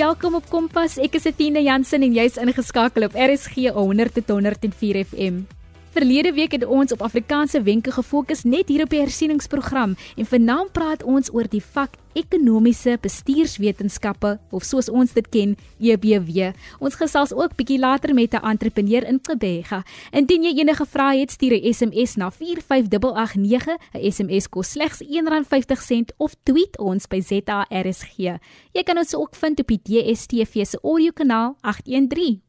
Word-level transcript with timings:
welkom 0.00 0.38
op 0.38 0.46
Kompas. 0.48 0.94
Ek 0.96 1.18
is 1.18 1.26
Etienne 1.28 1.60
Jansen 1.60 2.00
en 2.06 2.14
jy's 2.16 2.38
ingeskakel 2.40 3.04
op 3.04 3.16
RSG 3.20 3.68
100 3.76 4.16
tot 4.16 4.32
104 4.32 5.04
FM. 5.04 5.42
Verlede 5.90 6.30
week 6.32 6.52
het 6.54 6.62
ons 6.70 6.92
op 6.94 7.00
Afrikaanse 7.02 7.58
wenke 7.66 7.90
gefokus 7.90 8.44
net 8.46 8.68
hier 8.70 8.84
op 8.84 8.92
die 8.94 9.00
hersieningsprogram 9.00 9.96
en 10.14 10.26
vanaand 10.26 10.70
praat 10.70 11.00
ons 11.02 11.32
oor 11.34 11.48
die 11.50 11.62
vak 11.74 11.96
ekonomiese 12.14 12.94
bestuurswetenskappe 13.02 14.36
of 14.54 14.62
soos 14.62 14.86
ons 14.86 15.10
dit 15.16 15.26
ken 15.34 15.56
EBW. 15.82 16.52
Ons 16.78 16.98
gesels 17.00 17.34
ook 17.34 17.56
bietjie 17.58 17.80
later 17.82 18.14
met 18.14 18.34
'n 18.34 18.46
entrepreneur 18.52 19.02
in 19.02 19.18
Gebega. 19.22 19.82
Indien 20.12 20.44
jy 20.44 20.60
enige 20.60 20.86
vrae 20.86 21.20
het, 21.20 21.30
stuur 21.30 21.58
'n 21.58 21.72
SMS 21.74 22.16
na 22.16 22.30
45889. 22.30 23.76
'n 23.94 24.12
SMS 24.12 24.48
kos 24.48 24.70
slegs 24.70 25.02
R1.50 25.02 26.14
of 26.18 26.34
tweet 26.44 26.78
ons 26.78 27.06
by 27.08 27.20
ZARSG. 27.20 28.38
Jy 28.72 28.82
kan 28.84 28.98
ons 28.98 29.14
ook 29.14 29.34
vind 29.34 29.60
op 29.60 29.66
die 29.66 29.80
DSTV 29.82 30.64
se 30.66 30.78
audio 30.82 31.10
kanaal 31.10 31.56
813. 31.60 32.42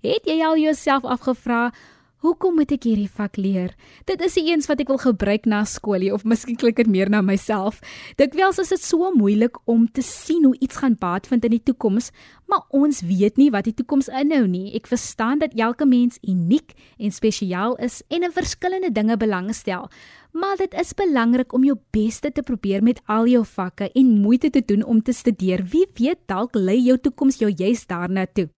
Het 0.00 0.24
jy 0.24 0.44
al 0.44 0.56
jouself 0.56 1.04
afgevra 1.04 1.72
Hoekom 2.18 2.56
moet 2.58 2.72
ek 2.74 2.82
hierdie 2.88 3.10
vak 3.14 3.36
leer? 3.38 3.76
Dit 4.10 4.18
is 4.26 4.34
die 4.34 4.48
eens 4.48 4.66
wat 4.66 4.80
ek 4.82 4.88
wil 4.90 4.98
gebruik 4.98 5.44
na 5.46 5.60
skoolie 5.62 6.08
of 6.10 6.24
miskien 6.26 6.56
klink 6.58 6.80
dit 6.80 6.88
meer 6.90 7.06
na 7.06 7.20
myself. 7.22 7.78
Dikwels 8.18 8.58
is 8.58 8.72
dit 8.74 8.82
so 8.82 9.12
moeilik 9.14 9.60
om 9.70 9.84
te 9.86 10.02
sien 10.02 10.42
hoe 10.48 10.58
iets 10.58 10.80
gaan 10.82 10.96
baat 10.98 11.30
vind 11.30 11.46
in 11.46 11.54
die 11.54 11.62
toekoms, 11.70 12.10
maar 12.50 12.66
ons 12.74 13.04
weet 13.06 13.38
nie 13.38 13.52
wat 13.54 13.70
die 13.70 13.76
toekoms 13.78 14.10
inhou 14.10 14.48
nie. 14.50 14.74
Ek 14.74 14.90
verstaan 14.90 15.38
dat 15.44 15.54
elke 15.54 15.86
mens 15.86 16.18
uniek 16.26 16.74
en 16.98 17.14
spesiaal 17.14 17.78
is 17.86 18.02
en 18.10 18.26
in 18.26 18.34
verskillende 18.34 18.90
dinge 18.90 19.14
belangstel. 19.14 19.86
Maar 20.34 20.58
dit 20.58 20.74
is 20.74 20.94
belangrik 20.98 21.54
om 21.54 21.70
jou 21.70 21.78
beste 21.94 22.34
te 22.34 22.42
probeer 22.42 22.82
met 22.82 22.98
al 23.06 23.30
jou 23.30 23.46
vakke 23.46 23.92
en 23.94 24.14
moeite 24.26 24.50
te 24.50 24.66
doen 24.66 24.82
om 24.82 24.98
te 25.06 25.14
studeer. 25.14 25.62
Wie 25.70 25.86
weet 25.94 26.26
dalk 26.26 26.58
lei 26.58 26.80
jou 26.82 26.98
toekoms 26.98 27.38
jou 27.38 27.54
juist 27.54 27.86
daarna 27.86 28.26
toe. 28.26 28.50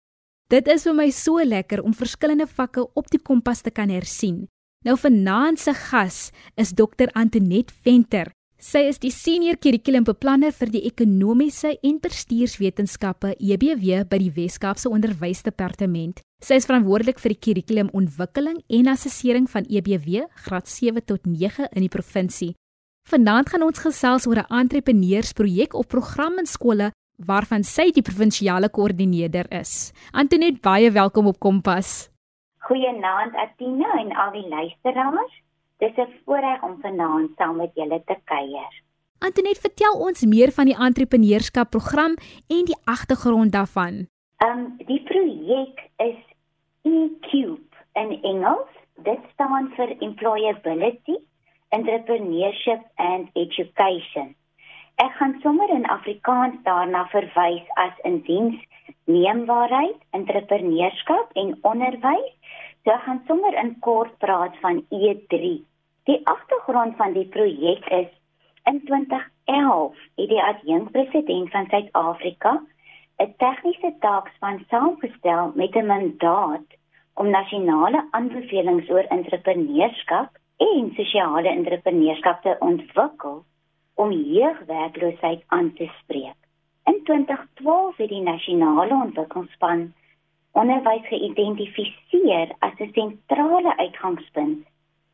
Dit 0.50 0.66
is 0.66 0.82
vir 0.82 0.96
my 0.98 1.04
so 1.14 1.38
lekker 1.46 1.78
om 1.86 1.92
verskillende 1.94 2.48
vakke 2.50 2.82
op 2.98 3.06
die 3.12 3.20
kompas 3.22 3.60
te 3.62 3.70
kan 3.70 3.90
hersien. 3.94 4.48
Nou 4.82 4.96
vanaand 4.98 5.60
se 5.62 5.70
gas 5.78 6.16
is 6.58 6.72
Dr 6.74 7.12
Antonet 7.14 7.70
Venter. 7.84 8.32
Sy 8.58 8.82
is 8.90 8.98
die 8.98 9.12
senior 9.14 9.60
kurrikulumbeplanner 9.62 10.50
vir 10.58 10.72
die 10.74 10.82
ekonomiese 10.88 11.76
en 11.86 12.00
bestuurswetenskappe 12.02 13.36
EBW 13.38 14.02
by 14.10 14.18
die 14.18 14.32
Wes-Kaapse 14.34 14.90
Onderwysdepartement. 14.90 16.18
Sy 16.42 16.58
is 16.58 16.66
verantwoordelik 16.66 17.22
vir 17.22 17.36
die 17.36 17.42
kurrikulumontwikkeling 17.46 18.58
en 18.80 18.90
assessering 18.90 19.46
van 19.54 19.70
EBW 19.70 20.26
graad 20.48 20.66
7 20.66 21.06
tot 21.06 21.30
9 21.30 21.70
in 21.70 21.86
die 21.86 21.92
provinsie. 21.94 22.56
Vanaand 23.06 23.54
gaan 23.54 23.68
ons 23.68 23.86
gesels 23.86 24.26
oor 24.26 24.42
'n 24.42 24.50
entrepreneursprojek 24.50 25.74
of 25.74 25.86
program 25.86 26.42
in 26.42 26.46
skole 26.46 26.90
waarvan 27.26 27.64
sy 27.64 27.90
die 27.92 28.02
provinsiale 28.02 28.68
koördineerder 28.68 29.46
is. 29.60 29.92
Antoinette, 30.12 30.60
baie 30.62 30.90
welkom 30.90 31.26
op 31.26 31.38
Kompas. 31.38 32.10
Goeienaand 32.68 33.34
Atina 33.34 33.90
en 34.00 34.12
al 34.12 34.32
die 34.32 34.48
luisteraars. 34.48 35.34
Dis 35.80 35.96
'n 35.96 36.12
voorreg 36.24 36.62
om 36.62 36.80
vanaand 36.80 37.30
saam 37.36 37.56
met 37.56 37.70
julle 37.74 38.02
te 38.06 38.16
kuier. 38.24 38.72
Antoinette, 39.18 39.60
vertel 39.60 39.98
ons 40.00 40.24
meer 40.24 40.50
van 40.52 40.64
die 40.64 40.76
entrepreneurskap 40.76 41.70
program 41.70 42.14
en 42.48 42.64
die 42.64 42.78
agtergrond 42.84 43.52
daarvan. 43.52 44.08
Um 44.44 44.76
die 44.88 45.02
projek 45.02 45.80
is 45.96 46.20
eCube 46.82 47.76
in 47.92 48.22
Engels. 48.22 48.72
Dit 49.04 49.20
staan 49.32 49.72
vir 49.76 49.96
Employability, 50.00 51.16
Entrepreneurship 51.68 52.80
and 52.96 53.28
Education. 53.32 54.34
Ek 55.00 55.14
gaan 55.16 55.38
sommer 55.42 55.70
in 55.72 55.86
Afrikaans 55.88 56.56
daarna 56.64 57.06
verwys 57.08 57.68
as 57.80 58.00
in 58.08 58.18
diens 58.26 58.58
neembaarheid, 59.08 59.96
entrepreneurskap 60.18 61.30
en 61.42 61.54
onderwys. 61.70 62.34
So 62.84 62.92
ek 62.92 63.06
gaan 63.06 63.22
sommer 63.30 63.56
in 63.62 63.70
kort 63.86 64.12
praat 64.20 64.58
van 64.60 64.82
E3. 64.98 65.54
Die 66.10 66.18
agtergrond 66.34 66.98
van 67.00 67.16
die 67.16 67.24
projek 67.32 67.88
is 68.00 68.12
in 68.68 68.82
2011 68.90 69.96
het 70.20 70.30
die 70.34 70.42
adjunkpresident 70.50 71.48
van 71.56 71.72
Suid-Afrika 71.72 72.52
'n 73.24 73.34
tegniese 73.40 73.96
taakspan 74.04 74.64
saamgestel 74.68 75.52
met 75.54 75.76
'n 75.76 75.86
mandaat 75.86 76.68
om 77.14 77.30
nasionale 77.30 78.04
aanbevelings 78.10 78.90
oor 78.90 79.06
entrepreneurskap 79.16 80.28
en 80.56 80.92
sosiale 80.96 81.48
entrepreneurskap 81.48 82.42
te 82.42 82.56
ontwikkel 82.58 83.44
om 84.00 84.12
jeugwerkloosheid 84.12 85.42
aan 85.46 85.72
te 85.72 85.88
spreek. 86.02 86.38
In 86.84 87.00
2012 87.04 87.96
het 87.96 88.08
die 88.08 88.22
nasionale 88.22 88.94
ontwikkelingsplan 88.94 89.92
onderwys 90.60 91.06
geïdentifiseer 91.08 92.54
as 92.58 92.78
'n 92.78 92.92
sentrale 92.94 93.76
uitgangspunt 93.76 94.66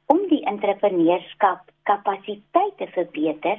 om 0.06 0.20
die 0.28 0.44
entrepreneurskap 0.52 1.60
kapasiteit 1.82 2.76
te 2.76 2.86
verbeter 2.86 3.58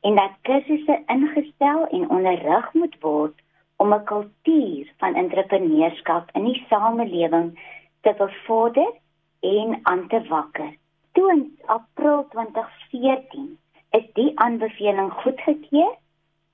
en 0.00 0.14
dat 0.14 0.38
kursusse 0.42 1.02
ingestel 1.06 1.86
en 1.86 2.10
onderrig 2.10 2.72
moet 2.72 2.96
word 3.00 3.36
om 3.76 3.94
'n 3.94 4.04
kultuur 4.04 4.92
van 4.96 5.14
entrepreneurskap 5.14 6.30
in 6.32 6.44
die 6.44 6.64
samelewing 6.68 7.48
te 8.00 8.14
bevorder 8.18 8.92
en 9.40 9.78
aan 9.82 10.08
te 10.08 10.22
wakker. 10.28 10.72
Toe 11.12 11.32
in 11.32 11.58
April 11.66 12.26
2014 12.30 13.58
is 13.98 14.06
die 14.14 14.30
aanbeveling 14.34 15.12
goedgekeur 15.22 15.92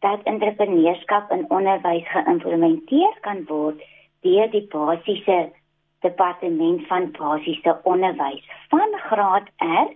dat 0.05 0.23
entrepreneurskap 0.23 1.31
in 1.31 1.45
onderwys 1.51 2.09
geïmplementeer 2.13 3.15
kan 3.27 3.45
word 3.51 3.81
deur 4.27 4.51
die 4.53 4.67
basiese 4.73 5.39
departement 6.05 6.87
van 6.91 7.11
basiese 7.19 7.77
onderwys 7.93 8.45
van 8.73 8.99
graad 9.09 9.49
R 9.67 9.93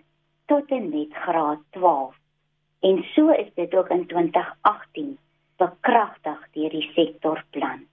tot 0.52 0.72
en 0.76 0.88
met 0.90 1.14
graad 1.26 1.62
12. 1.70 2.14
En 2.80 3.04
so 3.14 3.28
is 3.28 3.50
dit 3.54 3.74
ook 3.74 3.88
in 3.88 4.06
2018 4.06 5.18
bekragtig 5.56 6.44
deur 6.56 6.70
die 6.76 6.90
sektorplan. 6.96 7.84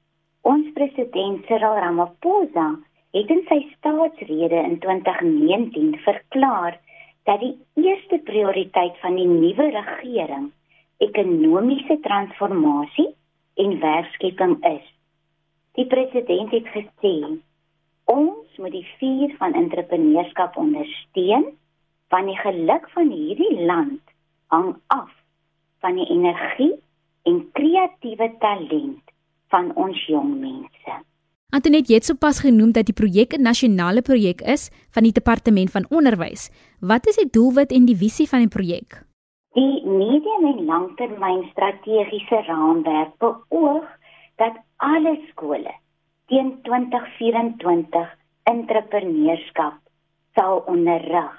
Ons 0.42 0.72
president 0.74 1.46
Cyril 1.46 1.80
Ramaphosa 1.84 2.68
het 3.12 3.32
in 3.34 3.44
sy 3.50 3.60
staatsrede 3.76 4.60
in 4.64 4.78
2019 4.84 5.98
verklaar 6.06 6.80
dat 7.28 7.42
die 7.44 7.56
eerste 7.84 8.22
prioriteit 8.24 8.96
van 9.04 9.18
die 9.20 9.28
nuwe 9.28 9.68
regering 9.76 10.52
ekonomiese 11.04 12.00
transformasie 12.06 13.10
en 13.60 13.80
werkskepping 13.80 14.56
is. 14.66 14.86
Die 15.76 15.86
president 15.92 16.54
het 16.56 16.70
gesê 16.74 17.14
ons 18.08 18.62
moet 18.62 18.72
die 18.72 18.88
vuur 18.98 19.36
van 19.42 19.58
entrepreneurskap 19.60 20.56
ondersteun 20.58 21.50
want 22.14 22.32
die 22.32 22.40
geluk 22.40 22.88
van 22.96 23.12
hierdie 23.12 23.66
land 23.68 24.16
hang 24.54 24.72
af 24.96 25.12
van 25.84 26.00
die 26.00 26.08
energie 26.16 26.74
en 27.28 27.44
kreatiewe 27.52 28.32
talent 28.40 29.04
van 29.52 29.74
ons 29.76 30.00
jong 30.08 30.32
mense. 30.40 30.96
Antoinette 31.56 31.94
het 31.94 32.04
sopas 32.04 32.42
genoem 32.44 32.72
dat 32.76 32.90
die 32.90 32.94
projek 33.02 33.34
'n 33.34 33.42
nasionale 33.42 34.02
projek 34.02 34.42
is 34.42 34.70
van 34.92 35.04
die 35.04 35.12
departement 35.12 35.72
van 35.72 35.86
onderwys. 35.90 36.52
Wat 36.80 37.08
is 37.08 37.16
die 37.16 37.30
doelwit 37.30 37.72
en 37.72 37.86
die 37.86 37.96
visie 37.96 38.28
van 38.28 38.40
die 38.40 38.56
projek? 38.56 39.06
Die 39.54 39.86
medium 39.86 40.44
en 40.52 40.66
langtermyn 40.66 41.48
strategiese 41.52 42.42
raamwerk 42.48 43.18
beoog 43.18 43.86
dat 44.36 44.56
alle 44.76 45.20
skole 45.30 45.72
teen 46.26 46.62
2024 46.62 48.16
entrepreneurskap 48.44 49.80
sal 50.36 50.64
onderrig. 50.66 51.36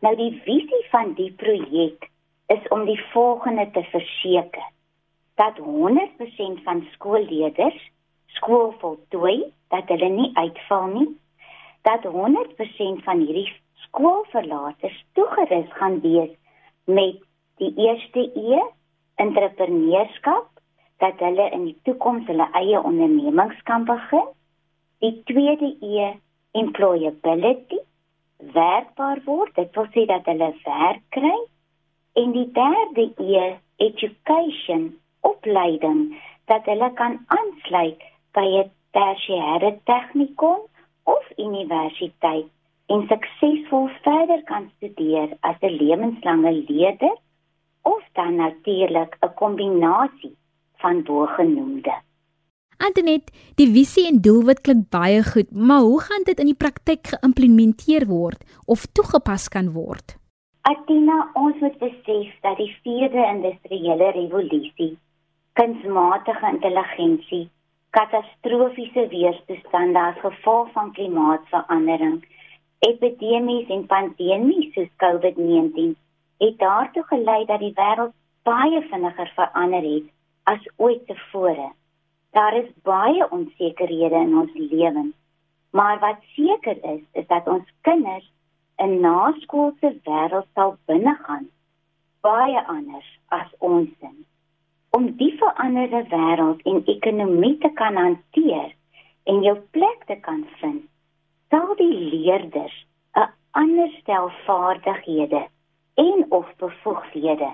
Nou 0.00 0.16
die 0.16 0.40
visie 0.44 0.84
van 0.90 1.12
die 1.14 1.32
projek 1.32 2.08
is 2.46 2.68
om 2.68 2.84
die 2.84 3.00
volgende 3.12 3.70
te 3.70 3.82
verseker: 3.82 4.66
dat 5.34 5.58
100% 5.58 6.62
van 6.64 6.86
skoolleerders 6.92 7.92
skool 8.38 8.72
voltooi 8.80 9.38
dat 9.74 9.90
hulle 9.92 10.08
nie 10.08 10.30
uitval 10.34 10.86
nie 10.94 11.10
dat 11.84 12.06
100% 12.08 13.04
van 13.04 13.20
hierdie 13.20 13.50
skoolverlaters 13.86 14.96
toegerus 15.18 15.70
gaan 15.78 16.00
wees 16.00 16.32
met 16.84 17.20
die 17.62 17.72
eerste 17.86 18.24
E 18.34 18.62
entrepreneurskap 19.22 20.48
dat 21.02 21.18
hulle 21.22 21.50
in 21.50 21.66
die 21.68 21.76
toekoms 21.88 22.26
hulle 22.30 22.46
eie 22.60 22.80
ondernemings 22.80 23.60
kan 23.70 23.84
begin 23.88 24.30
die 25.04 25.14
tweede 25.30 25.70
E 25.80 26.12
employability 26.62 27.80
werkbaar 28.56 29.20
word 29.28 29.54
dit 29.60 29.76
wil 29.78 29.90
sê 29.94 30.06
dat 30.10 30.26
hulle 30.30 30.50
werk 30.64 31.04
kry 31.18 31.36
en 32.22 32.34
die 32.38 32.48
derde 32.58 33.06
E 33.28 33.44
education 33.88 34.90
opleiding 35.20 36.02
dat 36.50 36.66
hulle 36.70 36.90
kan 37.00 37.20
aansluit 37.38 38.02
by 38.34 38.46
'n 38.62 38.70
tersiêre 38.96 39.70
tegnikon 39.90 40.60
of 41.14 41.24
universiteit 41.36 42.48
en 42.92 43.06
suksesvol 43.10 43.88
verder 44.06 44.42
kan 44.50 44.70
studeer 44.76 45.28
as 45.40 45.56
'n 45.60 45.76
lewenslange 45.82 46.52
leerder 46.68 47.16
of 47.82 48.02
dan 48.12 48.34
natuurlik 48.36 49.16
'n 49.20 49.34
kombinasie 49.34 50.36
van 50.76 51.02
bogenoemde. 51.02 51.94
Antonet, 52.76 53.30
die 53.54 53.70
visie 53.72 54.06
en 54.10 54.20
doelwit 54.20 54.60
klink 54.60 54.90
baie 54.90 55.22
goed, 55.22 55.50
maar 55.50 55.80
hoe 55.80 56.00
gaan 56.00 56.24
dit 56.24 56.38
in 56.38 56.50
die 56.50 56.60
praktyk 56.64 57.06
geïmplementeer 57.12 58.06
word 58.06 58.40
of 58.66 58.86
toegepas 58.86 59.48
kan 59.48 59.72
word? 59.72 60.16
Atina, 60.62 61.30
ons 61.34 61.60
moet 61.60 61.78
besef 61.78 62.30
dat 62.40 62.56
die 62.56 62.72
4de 62.82 63.22
industriële 63.34 64.10
revolusie, 64.16 64.96
kunsmatige 65.52 66.46
intelligensie, 66.52 67.48
katastrofiese 67.94 69.06
weerstoestande 69.08 69.98
as 69.98 70.18
gevolg 70.22 70.72
van 70.72 70.92
klimaatsverandering, 70.92 72.24
epidemies 72.78 73.70
en 73.70 73.86
pandemies 73.86 74.72
soos 74.74 74.90
COVID-19, 75.02 75.94
het 76.42 76.58
daartoe 76.58 77.04
gelei 77.12 77.44
dat 77.50 77.62
die 77.62 77.72
wêreld 77.78 78.14
baie 78.42 78.82
vinniger 78.90 79.30
verander 79.36 79.86
het 79.86 80.10
as 80.50 80.66
ooit 80.76 81.06
tevore. 81.06 81.70
Daar 82.34 82.56
is 82.56 82.70
baie 82.82 83.30
onsekerhede 83.30 84.24
in 84.26 84.36
ons 84.42 84.50
lewens. 84.54 85.14
Maar 85.70 85.98
wat 85.98 86.18
seker 86.34 86.76
is, 86.94 87.00
is 87.12 87.26
dat 87.26 87.46
ons 87.46 87.70
kinders 87.80 88.30
'n 88.76 89.00
naskoolse 89.00 89.90
wêreld 90.02 90.46
sal 90.54 90.76
binnegaan, 90.86 91.48
baie 92.20 92.66
anders 92.66 93.18
as 93.28 93.48
ons 93.58 93.88
sin. 94.00 94.26
Om 94.94 95.08
die 95.18 95.32
veranderde 95.38 96.04
wêreld 96.10 96.60
en 96.70 96.82
ekonomie 96.86 97.56
te 97.58 97.70
kan 97.74 97.96
hanteer 97.98 98.68
en 99.26 99.40
jou 99.42 99.54
plek 99.74 100.04
te 100.06 100.14
kan 100.22 100.44
vind, 100.60 100.84
sal 101.50 101.72
die 101.80 101.94
leerders 102.12 102.76
'n 103.18 103.26
ander 103.62 103.90
stel 104.00 104.30
vaardighede 104.46 105.42
en 105.94 106.26
of 106.28 106.46
bevoegdhede 106.58 107.50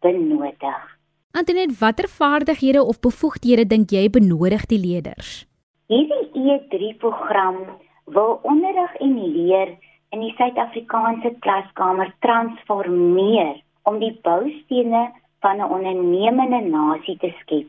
benodig. 0.00 0.82
Antonet, 1.30 1.78
watter 1.78 2.08
vaardighede 2.08 2.82
of 2.84 3.00
bevoegdhede 3.00 3.66
dink 3.66 3.90
jy 3.90 4.10
benodig 4.10 4.66
die 4.66 4.78
leerders? 4.78 5.46
Hierdie 5.86 6.30
E3 6.30 6.94
program 6.98 7.58
wil 8.04 8.38
onderrig 8.42 8.94
en 8.94 9.18
leer 9.32 9.74
in 10.10 10.20
die 10.20 10.34
Suid-Afrikaanse 10.38 11.34
klaskamer 11.38 12.14
transformeer 12.18 13.62
om 13.82 13.98
die 13.98 14.14
boustene 14.22 15.10
van 15.44 15.56
'n 15.60 15.72
ondernemende 15.76 16.60
nasie 16.60 17.16
te 17.16 17.32
skep 17.40 17.68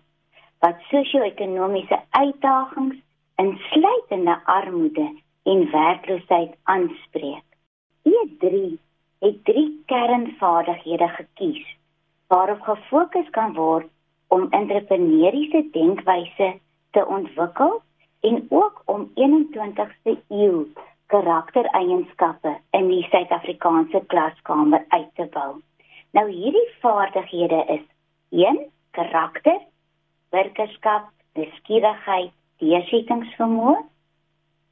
wat 0.60 0.76
sosio-ekonomiese 0.90 1.98
uitdagings 2.10 2.96
insluitende 3.36 4.36
armoede 4.46 5.08
en 5.44 5.72
werkloosheid 5.72 6.56
aanspreek. 6.64 7.48
E3 8.10 8.46
het 9.20 9.44
drie 9.44 9.84
kernvaardighede 9.86 11.08
gekies 11.08 11.76
waarop 12.28 12.62
gefokus 12.62 13.30
kan 13.30 13.54
word 13.54 13.88
om 14.28 14.48
entrepreneuriese 14.50 15.68
denkwyse 15.72 16.50
te 16.92 17.06
ontwikkel 17.06 17.82
en 18.20 18.46
ook 18.50 18.82
om 18.86 19.12
21ste 19.16 20.18
eeu 20.28 20.66
karaktereienskappe 21.06 22.58
in 22.70 22.88
die 22.88 23.04
Suid-Afrikaanse 23.04 24.04
klaskamer 24.08 24.86
uit 24.88 25.16
te 25.16 25.28
bou. 25.32 25.62
Nou 26.16 26.30
hierdie 26.32 26.68
vaardighede 26.80 27.58
is 27.74 27.82
1 28.32 28.60
karakter, 28.96 29.58
burgerskap, 30.32 31.10
beskikbaarheid, 31.36 32.32
deursettingsvermoë, 32.64 33.82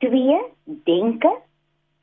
2 0.06 0.38
denke, 0.88 1.32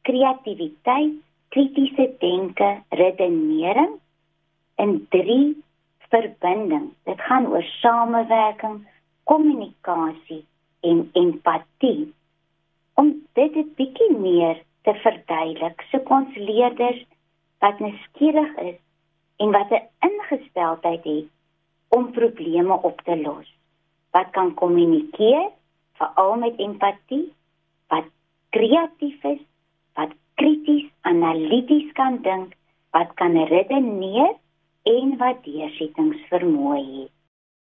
kreatiwiteit, 0.04 1.14
kritiese 1.56 2.06
denke, 2.20 2.69
redenering 3.00 3.96
en 4.84 4.92
3 5.16 5.38
verbinding. 6.12 6.90
Dit 7.08 7.25
gaan 7.31 7.48
oor 7.48 7.64
samewerking, 7.78 8.82
kommunikasie 9.25 10.43
en 10.84 11.02
empatie. 11.22 12.12
Om 13.00 13.14
dit 13.40 13.56
'n 13.56 13.72
bietjie 13.81 14.12
meer 14.19 14.60
te 14.84 14.94
verduidelik, 15.00 15.81
so 15.90 16.04
ons 16.04 16.36
leerders 16.36 17.02
wat 17.60 17.81
nuuskierig 17.81 18.56
is 18.69 18.78
en 19.42 19.50
wat 19.56 19.70
'n 19.70 19.88
ingesteldheid 20.08 21.04
het 21.04 21.28
om 21.88 22.12
probleme 22.12 22.75
op 22.82 23.00
te 23.04 23.16
los. 23.16 23.48
Wat 24.10 24.28
kan 24.31 24.54
kommunikeer, 24.54 25.48
veral 25.98 26.34
met 26.37 26.58
empatie, 26.58 27.32
wat 27.88 28.04
kreatief 28.50 29.25
is, 29.25 29.42
wat 29.94 30.10
krities, 30.34 30.90
analities 31.00 31.92
kan 31.92 32.19
dink, 32.22 32.54
wat 32.90 33.14
kan 33.14 33.44
redeneer 33.44 34.34
en 34.82 35.16
wat 35.16 35.44
deursettingsvermoë 35.44 36.84
het. 37.00 37.10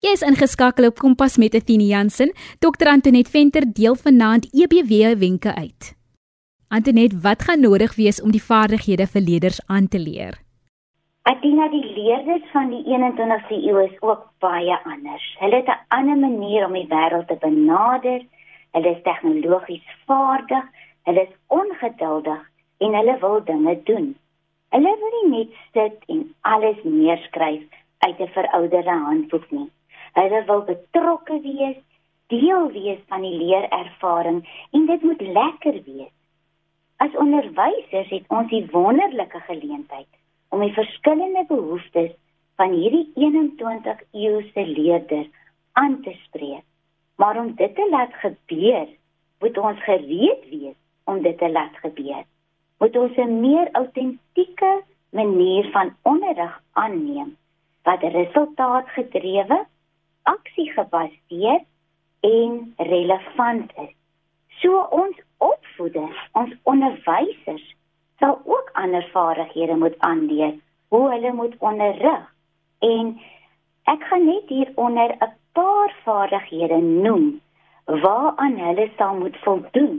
Jy 0.02 0.12
is 0.16 0.24
ingeskakel 0.26 0.88
op 0.90 0.98
Kompas 0.98 1.36
met 1.38 1.54
Athena 1.54 1.84
Jansen. 1.84 2.32
Dr 2.58 2.88
Antoinette 2.90 3.30
Venter 3.30 3.72
deel 3.72 3.94
vanaand 3.94 4.48
EBW 4.50 5.18
wenke 5.18 5.54
uit. 5.54 5.94
Antoinette, 6.68 7.20
wat 7.22 7.42
gaan 7.42 7.60
nodig 7.60 7.94
wees 7.94 8.22
om 8.22 8.32
die 8.32 8.42
vaardighede 8.42 9.06
vir 9.06 9.20
leerders 9.20 9.60
aan 9.66 9.88
te 9.88 9.98
leer? 9.98 10.40
Athena, 11.30 11.68
die 11.70 11.84
leerders 11.94 12.46
van 12.50 12.72
die 12.72 12.80
21ste 12.82 13.54
eeu 13.54 13.82
is 13.84 13.98
ook 14.02 14.24
baie 14.42 14.74
anders. 14.90 15.26
Hulle 15.38 15.60
het 15.60 15.68
'n 15.70 15.84
ander 15.96 16.16
manier 16.18 16.64
om 16.66 16.72
die 16.72 16.88
wêreld 16.90 17.26
te 17.26 17.36
benader. 17.40 18.24
Hulle 18.72 18.90
is 18.90 19.02
tegnologies 19.02 19.84
vaardig, 20.06 20.64
hulle 21.02 21.22
is 21.22 21.36
ongeduldig 21.46 22.40
en 22.78 22.94
hulle 22.94 23.18
wil 23.20 23.44
dinge 23.44 23.82
doen. 23.82 24.08
Hulle 24.68 24.96
wil 25.02 25.12
nie 25.18 25.28
net 25.38 25.52
sit 25.72 26.02
en 26.06 26.34
alles 26.40 26.82
neerskryf 26.82 27.62
uit 27.98 28.18
'n 28.20 28.34
verouderde 28.38 28.96
handboek 29.06 29.50
nie. 29.50 29.70
Hulle 30.12 30.44
wil 30.44 30.62
betrokke 30.62 31.40
wees, 31.40 31.78
deel 32.26 32.70
wees 32.72 32.98
van 33.08 33.20
die 33.20 33.36
leerervaring 33.44 34.48
en 34.72 34.86
dit 34.86 35.02
moet 35.02 35.20
lekker 35.20 35.82
wees. 35.84 36.14
As 36.96 37.14
onderwysers 37.14 38.08
het 38.08 38.24
ons 38.28 38.50
die 38.50 38.66
wonderlike 38.70 39.40
geleentheid 39.40 40.21
om 40.52 40.60
die 40.60 40.74
verskillende 40.76 41.44
behoeftes 41.48 42.12
van 42.60 42.74
hierdie 42.76 43.06
21 43.16 44.02
eeuse 44.12 44.66
leerders 44.76 45.30
aan 45.72 46.00
te 46.04 46.12
spreek. 46.26 46.64
Maar 47.16 47.40
om 47.40 47.54
dit 47.56 47.74
te 47.74 47.88
laat 47.90 48.12
gebeur, 48.24 48.86
moet 49.40 49.58
ons 49.58 49.88
gereed 49.88 50.44
wees 50.50 50.76
om 51.04 51.22
dit 51.24 51.38
te 51.38 51.50
laat 51.50 51.76
gebeur 51.80 52.22
moet 52.82 52.96
ons 52.96 53.16
'n 53.16 53.40
meer 53.40 53.68
autentieke 53.72 54.72
manier 55.10 55.70
van 55.70 55.94
onderrig 56.02 56.54
aanneem 56.72 57.36
wat 57.82 58.02
resultaatgedrewe, 58.02 59.66
aksiegebaseerd 60.22 61.66
en 62.20 62.74
relevant 62.76 63.70
is. 63.76 63.94
So 64.60 64.82
ons 64.90 65.16
opvoeders, 65.38 66.18
ons 66.32 66.54
onderwysers 66.62 67.74
sal 68.22 68.38
ook 68.44 68.70
ander 68.72 69.08
vaardighede 69.12 69.76
moet 69.76 69.98
aanleer 69.98 70.54
hoe 70.94 71.04
hulle 71.10 71.32
moet 71.32 71.54
onderrig 71.58 72.26
en 72.88 73.08
ek 73.90 74.02
gaan 74.10 74.26
net 74.30 74.50
hieronder 74.56 75.14
'n 75.18 75.32
paar 75.58 75.94
vaardighede 76.04 76.78
noem 76.78 77.40
waaraan 78.04 78.58
hulle 78.66 78.90
sal 78.98 79.14
moet 79.22 79.38
voldoen 79.46 79.96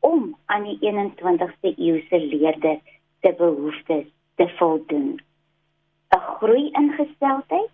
om 0.00 0.36
aan 0.46 0.66
die 0.68 0.78
21ste 0.80 1.72
eeuse 1.76 2.18
leerders 2.32 2.84
se 3.20 3.32
behoeftes 3.38 4.06
te 4.36 4.48
voldoen. 4.58 5.20
'n 6.16 6.20
Groei 6.36 6.68
ingesteldheid 6.82 7.70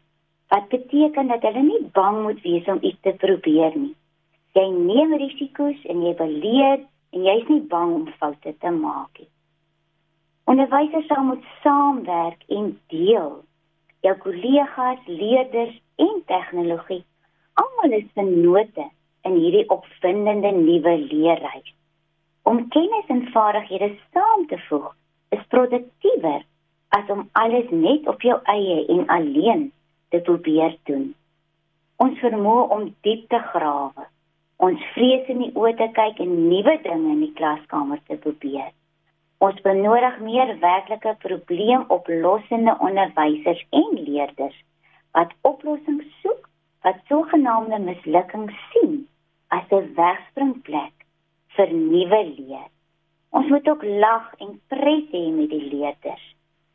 wat 0.49 0.68
beteken 0.68 1.26
dat 1.26 1.42
hulle 1.42 1.62
nie 1.62 1.82
bang 1.92 2.23
moet 2.23 2.40
wees 2.42 2.66
om 2.66 2.78
iets 2.80 3.00
te 3.00 3.12
probeer 3.25 3.73
nie. 3.75 3.97
Jy 4.52 4.68
neem 4.70 5.14
risiko's 5.14 5.85
en 5.85 6.06
jy 6.06 6.14
beleer 6.14 6.78
en 7.11 7.23
jy's 7.23 7.49
nie 7.49 7.62
bang 7.75 7.94
om 7.94 8.09
foute 8.18 8.54
te 8.59 8.70
maak 8.70 9.18
nie. 9.18 9.28
Onderwysers 10.50 11.07
sal 11.07 11.23
moet 11.28 11.45
saamwerk 11.62 12.42
en 12.49 12.73
deel. 12.90 13.30
Jou 14.02 14.16
kollegas, 14.25 15.07
leerders 15.07 15.76
en 15.97 16.23
tegnologie 16.26 17.04
almal 17.61 17.99
is 17.99 18.09
vennote 18.14 18.87
in 19.28 19.37
hierdie 19.37 19.66
opwindende 19.75 20.52
nuwe 20.57 20.95
leerreis. 21.11 21.75
Om 22.42 22.69
kennis 22.75 23.11
en 23.12 23.26
vaardighede 23.35 23.90
saam 24.14 24.47
te 24.47 24.59
voeg 24.69 24.88
is 25.37 25.45
produktiewer 25.54 26.42
as 26.97 27.11
om 27.14 27.28
alles 27.42 27.69
net 27.71 28.09
op 28.11 28.23
jou 28.26 28.38
eie 28.54 28.80
en 28.95 29.07
alleen 29.07 29.69
te 30.11 30.23
probeer 30.26 30.76
doen. 30.90 31.11
Ons 32.00 32.19
vermoë 32.25 32.66
om 32.76 32.88
diep 33.07 33.28
te 33.30 33.38
grawe, 33.52 34.07
ons 34.57 34.87
vrees 34.95 35.28
in 35.33 35.45
die 35.45 35.52
oë 35.54 35.76
te 35.78 35.90
kyk 35.97 36.23
en 36.25 36.33
nuwe 36.49 36.78
dinge 36.83 37.14
in 37.14 37.25
die 37.26 37.35
klaskamer 37.37 38.00
te 38.09 38.16
probeer. 38.25 38.73
Ons 39.40 39.61
benodig 39.64 40.18
meer 40.20 40.50
werklike 40.61 41.14
probleemoplossende 41.23 42.75
onderwysers 42.87 43.62
en 43.78 43.94
leerders 43.97 44.59
wat 45.16 45.32
oplossings 45.50 46.11
soek 46.20 46.49
wat 46.85 47.00
sogenaamde 47.09 47.78
mislukkings 47.87 48.59
sien 48.73 48.99
as 49.49 49.73
'n 49.78 49.88
wegspringplek 49.97 51.06
vir 51.56 51.73
nuwe 51.73 52.20
leer. 52.37 52.68
Ons 53.30 53.49
moet 53.49 53.68
ook 53.73 53.88
lag 54.04 54.28
en 54.44 54.61
pret 54.68 55.09
hê 55.16 55.25
met 55.40 55.50
die 55.56 55.66
leerders. 55.73 56.26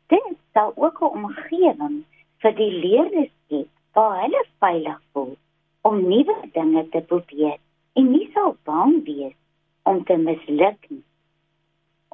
Dit 0.08 0.36
sal 0.52 0.72
ook 0.76 1.00
'n 1.02 1.14
omgewing 1.22 1.96
vir 2.42 2.54
die 2.62 2.72
leerders 2.84 3.32
skep 3.44 3.68
waar 3.94 4.22
hulle 4.22 4.44
veilig 4.58 5.00
voel 5.12 5.36
om 5.82 6.08
nuwe 6.08 6.36
dinge 6.52 6.88
te 6.88 7.00
probeer 7.00 7.58
en 7.94 8.10
nie 8.10 8.30
sal 8.34 8.56
bang 8.64 9.04
wees 9.04 9.36
om 9.82 10.04
te 10.04 10.16
misluk 10.16 10.90
nie. 10.90 11.04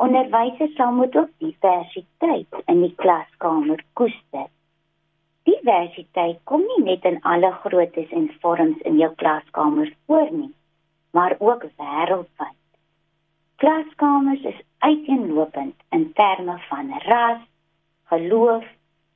Onderwysers 0.02 0.74
sal 0.74 0.92
moet 0.92 1.16
ook 1.16 1.30
diversiteit 1.38 2.62
in 2.66 2.80
die 2.82 2.94
klaskamer 2.98 3.84
koester. 3.92 4.48
Diversiteit 5.46 6.40
kom 6.50 6.64
nie 6.70 6.82
net 6.82 7.04
in 7.06 7.20
alle 7.32 7.52
groottes 7.62 8.10
en 8.10 8.26
vorms 8.42 8.80
in 8.88 8.96
jou 8.98 9.10
klaskamer 9.20 9.92
voor 10.06 10.32
nie, 10.32 10.50
maar 11.14 11.36
ook 11.38 11.66
wêreldwyd. 11.78 12.58
Klaskamers 13.62 14.42
is 14.50 14.58
uiteenlopend 14.78 15.74
in 15.94 16.08
terme 16.18 16.56
van 16.68 16.90
ras, 17.06 17.44
geloof, 18.10 18.66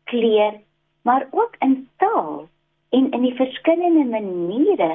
kleur, 0.04 0.60
maar 1.02 1.26
ook 1.30 1.56
in 1.58 1.88
taal 1.96 2.46
en 2.88 3.10
in 3.10 3.26
die 3.26 3.34
verskillende 3.34 4.04
maniere 4.04 4.92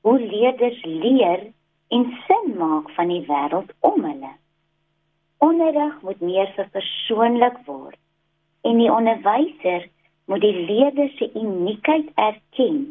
hoe 0.00 0.20
leerders 0.20 0.84
leer 0.84 1.48
en 1.88 2.06
sin 2.28 2.54
maak 2.58 2.90
van 2.90 3.08
die 3.08 3.24
wêreld 3.32 3.72
om 3.80 4.04
hulle. 4.04 4.36
Onderrig 5.40 6.00
moet 6.04 6.20
meer 6.20 6.50
verpersoonlik 6.56 7.56
word. 7.64 7.96
En 8.60 8.76
die 8.76 8.90
onderwyser 8.92 9.86
moet 10.28 10.44
die 10.44 10.66
leerders 10.68 11.16
se 11.16 11.30
uniekheid 11.34 12.10
erken. 12.14 12.82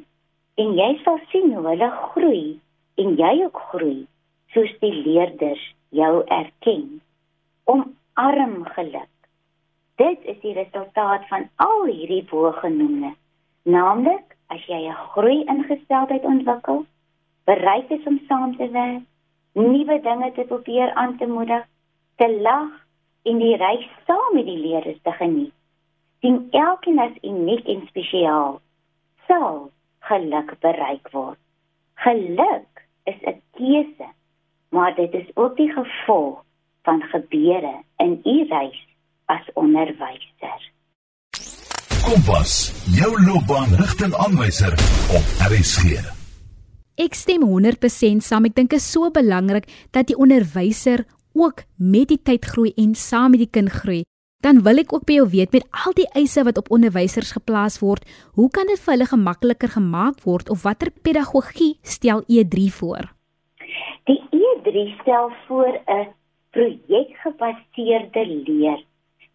En 0.57 0.73
jy 0.77 0.89
sal 1.03 1.19
sien 1.29 1.53
hoe 1.53 1.67
hulle 1.67 1.89
groei 2.09 2.59
en 2.99 3.13
jy 3.21 3.35
ook 3.45 3.61
groei 3.71 4.07
soos 4.55 4.73
die 4.81 4.93
leerders 5.05 5.61
jou 5.93 6.23
erken. 6.25 7.01
Om 7.69 7.85
arm 8.13 8.65
geluk. 8.75 9.13
Dit 10.01 10.25
is 10.33 10.41
die 10.41 10.55
resultaat 10.57 11.27
van 11.29 11.45
al 11.55 11.85
hierdie 11.85 12.25
bogenoemde. 12.31 13.13
Naamlik 13.69 14.35
as 14.49 14.65
jy 14.65 14.81
'n 14.89 15.01
groei 15.13 15.45
ingesteldheid 15.45 16.25
ontwikkel 16.25 16.85
bereid 17.45 17.91
is 17.91 18.05
om 18.05 18.19
saam 18.27 18.57
te 18.57 18.69
werk 18.69 19.05
nuwe 19.53 19.99
dinge 20.01 20.31
te 20.31 20.43
probeer 20.47 20.93
aan 20.93 21.17
te 21.17 21.27
moedig 21.27 21.65
te 22.19 22.27
lag 22.43 22.71
en 23.29 23.39
die 23.39 23.55
reis 23.59 23.87
saam 24.07 24.35
met 24.35 24.47
die 24.47 24.59
leerders 24.59 24.99
te 25.07 25.13
geniet. 25.19 25.55
Sien 26.19 26.41
elkeen 26.51 26.99
as 26.99 27.15
uniek 27.23 27.67
en 27.71 27.85
spesiaal. 27.87 28.59
Sal 29.27 29.69
geluk 30.09 30.51
bereik 30.63 31.07
word. 31.15 31.39
Geluk 32.03 32.83
is 33.11 33.19
'n 33.23 33.39
keuse, 33.55 34.09
maar 34.69 34.95
dit 34.95 35.13
is 35.13 35.29
ook 35.35 35.55
die 35.57 35.71
gevolg 35.71 36.43
van 36.83 37.01
gebeure 37.01 37.75
in 37.97 38.19
u 38.23 38.47
reis 38.49 38.79
as 39.25 39.45
onderwyser. 39.53 40.59
Kompas, 42.05 42.53
jou 42.99 43.11
loopbaanrigtingaanwyser 43.25 44.73
op 45.17 45.25
RSG. 45.51 45.83
Ek 46.95 47.13
stem 47.13 47.43
100% 47.47 48.23
saam. 48.23 48.45
Ek 48.45 48.55
dink 48.55 48.69
dit 48.69 48.79
is 48.79 48.91
so 48.91 49.11
belangrik 49.11 49.69
dat 49.91 50.07
die 50.07 50.17
onderwyser 50.17 51.05
ook 51.39 51.63
met 51.77 52.11
die 52.11 52.19
tyd 52.19 52.45
groei 52.45 52.73
en 52.77 52.95
saam 52.95 53.31
met 53.31 53.43
die 53.45 53.53
kind 53.57 53.71
groei, 53.71 54.03
dan 54.43 54.61
wil 54.63 54.79
ek 54.79 54.93
ook 54.95 55.05
by 55.07 55.17
jou 55.19 55.27
weet 55.31 55.55
met 55.55 55.65
al 55.85 55.95
die 55.95 56.07
eise 56.15 56.43
wat 56.47 56.59
op 56.59 56.69
onderwysers 56.75 57.33
geplaas 57.35 57.79
word, 57.83 58.05
hoe 58.39 58.49
kan 58.55 58.67
dit 58.71 58.79
vir 58.79 58.93
hulle 58.95 59.07
gemakliker 59.11 59.71
gemaak 59.75 60.21
word 60.27 60.51
of 60.53 60.63
watter 60.67 60.91
pedagogie 61.03 61.73
stel 61.83 62.23
E3 62.27 62.69
voor? 62.79 63.09
Die 64.07 64.21
E3 64.31 64.85
stel 65.01 65.31
voor 65.47 65.73
'n 65.87 66.07
projekgebaseerde 66.55 68.23
leer 68.25 68.79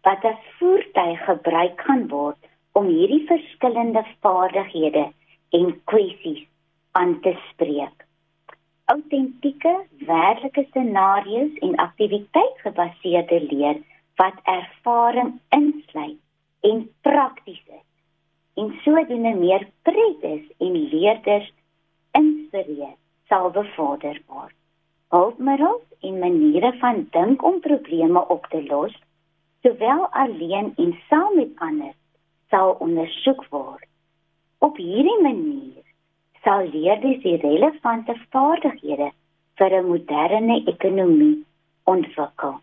wat 0.03 0.25
as 0.25 0.41
voertuig 0.59 1.19
gebruik 1.25 1.81
gaan 1.81 2.07
word 2.07 2.37
om 2.73 2.87
hierdie 2.87 3.25
verskillende 3.27 4.03
vaardighede 4.21 5.05
en 5.49 5.81
kwessies 5.85 6.43
aan 6.91 7.19
te 7.21 7.33
spreek 7.51 8.04
autentieke 8.85 9.73
werklike 10.07 10.67
scenario's 10.69 11.57
en 11.65 11.75
aktiwiteitgebaseerde 11.87 13.41
leer 13.49 13.81
wat 14.21 14.37
ervaring 14.43 15.39
insluit 15.49 16.21
en 16.61 16.89
prakties 17.01 17.63
is 17.67 17.85
en 18.55 18.71
sodoende 18.83 19.33
meer 19.35 19.67
pret 19.87 20.21
is 20.23 20.43
en 20.57 20.75
leerders 20.91 21.47
inspireer 22.19 22.95
sal 23.29 23.49
bevorder 23.51 24.19
word. 24.27 24.53
Hulpmiddels 25.13 25.83
en 26.07 26.19
maniere 26.19 26.71
van 26.79 27.03
dink 27.11 27.43
om 27.43 27.59
probleme 27.59 28.21
op 28.35 28.47
te 28.53 28.61
los, 28.69 28.95
sowel 29.63 30.07
alleen 30.23 30.71
en 30.77 30.93
saam 31.09 31.35
met 31.35 31.51
ander, 31.67 31.93
sal 32.49 32.75
ondersoek 32.85 33.43
word. 33.49 33.87
Op 34.59 34.77
hierdie 34.77 35.21
manier 35.21 35.83
sal 36.45 36.67
leerders 36.69 37.23
die 37.23 37.37
relevante 37.41 38.13
vaardighede 38.33 39.09
vir 39.57 39.73
'n 39.77 39.87
moderne 39.89 40.57
ekonomie 40.73 41.43
ontwikkel. 41.93 42.53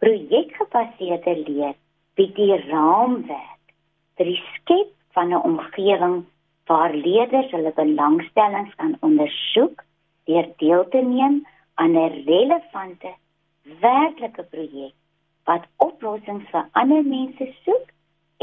Projekgebaseerde 0.00 1.34
leer 1.48 1.74
bied 2.16 2.34
die 2.36 2.56
raamwerk 2.70 3.74
vir 4.16 4.26
die 4.32 4.42
skep 4.54 4.92
van 5.16 5.34
'n 5.34 5.44
omgewing 5.50 6.16
waar 6.70 6.94
leerders 6.94 7.50
hulle 7.56 7.72
belangstellings 7.76 8.74
kan 8.80 8.96
ondersoek 9.00 9.84
deur 10.26 10.48
deel 10.62 10.88
te 10.88 11.02
neem 11.02 11.46
aan 11.74 11.96
'n 11.96 12.24
relevante 12.30 13.12
werklike 13.80 14.42
projek 14.54 14.94
wat 15.44 15.68
oplossings 15.76 16.48
vir 16.52 16.64
ander 16.72 17.04
mense 17.04 17.52
soek 17.64 17.86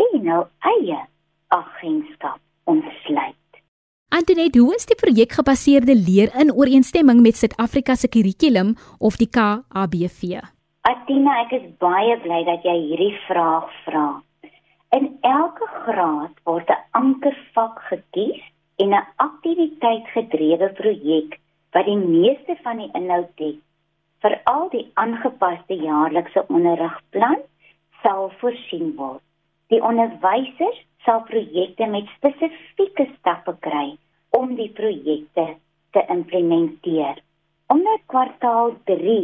en 0.04 0.30
hul 0.30 0.48
eie 0.74 1.02
agentskap 1.48 2.40
ontsluit. 2.64 3.45
Antoinette, 4.16 4.60
hoe 4.60 4.76
is 4.76 4.86
die 4.88 4.96
projekgebaseerde 4.96 5.92
leer 5.92 6.30
in 6.40 6.54
ooreenstemming 6.56 7.18
met 7.20 7.36
Suid-Afrika 7.36 7.98
se 8.00 8.08
kurrikulum 8.08 8.70
of 9.08 9.18
die 9.20 9.28
KABV? 9.28 10.38
Atina, 10.88 11.34
ek 11.42 11.52
is 11.58 11.66
baie 11.84 12.14
bly 12.24 12.38
dat 12.48 12.64
jy 12.64 12.76
hierdie 12.78 13.18
vraag 13.26 13.74
vra. 13.84 14.04
In 14.96 15.10
elke 15.28 15.68
graad 15.88 16.32
word 16.48 16.72
'n 16.72 16.80
ankervak 17.00 17.82
gekies 17.90 18.40
en 18.80 18.96
'n 18.96 19.04
aktiwiteitgedrewe 19.26 20.70
projek 20.80 21.36
wat 21.74 21.86
die 21.92 22.00
meeste 22.00 22.56
van 22.64 22.78
die 22.78 22.92
inhoud 22.94 23.44
het 23.44 23.60
vir 24.24 24.40
al 24.46 24.70
die 24.70 24.88
aangepaste 24.94 25.76
jaarlikse 25.76 26.46
onderrigplan 26.48 27.44
sal 28.02 28.32
voorsien 28.40 28.96
word. 28.96 29.24
Die 29.68 29.84
onderwysers 29.84 30.80
sal 31.04 31.22
projekte 31.28 31.86
met 31.86 32.08
spesifieke 32.16 33.12
stappe 33.20 33.58
kry 33.60 33.98
om 34.36 34.56
die 34.56 34.70
projekte 34.70 35.46
te 35.96 36.04
implementeer. 36.12 37.22
Omdat 37.72 38.06
kwartaal 38.12 38.76
3 38.90 39.18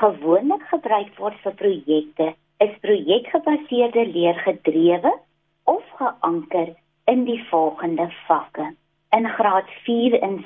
gewoonlik 0.00 0.62
gebruik 0.70 1.12
word 1.18 1.38
vir 1.42 1.54
projekte, 1.60 2.28
is 2.64 2.74
projekgebaseerde 2.86 4.06
leer 4.14 4.38
gedrewe 4.46 5.12
of 5.70 5.82
geanker 5.98 6.74
in 7.10 7.24
die 7.28 7.40
volgende 7.50 8.06
vakke. 8.28 8.70
In 9.16 9.28
graad 9.38 9.70
4 9.86 10.18
in 10.22 10.38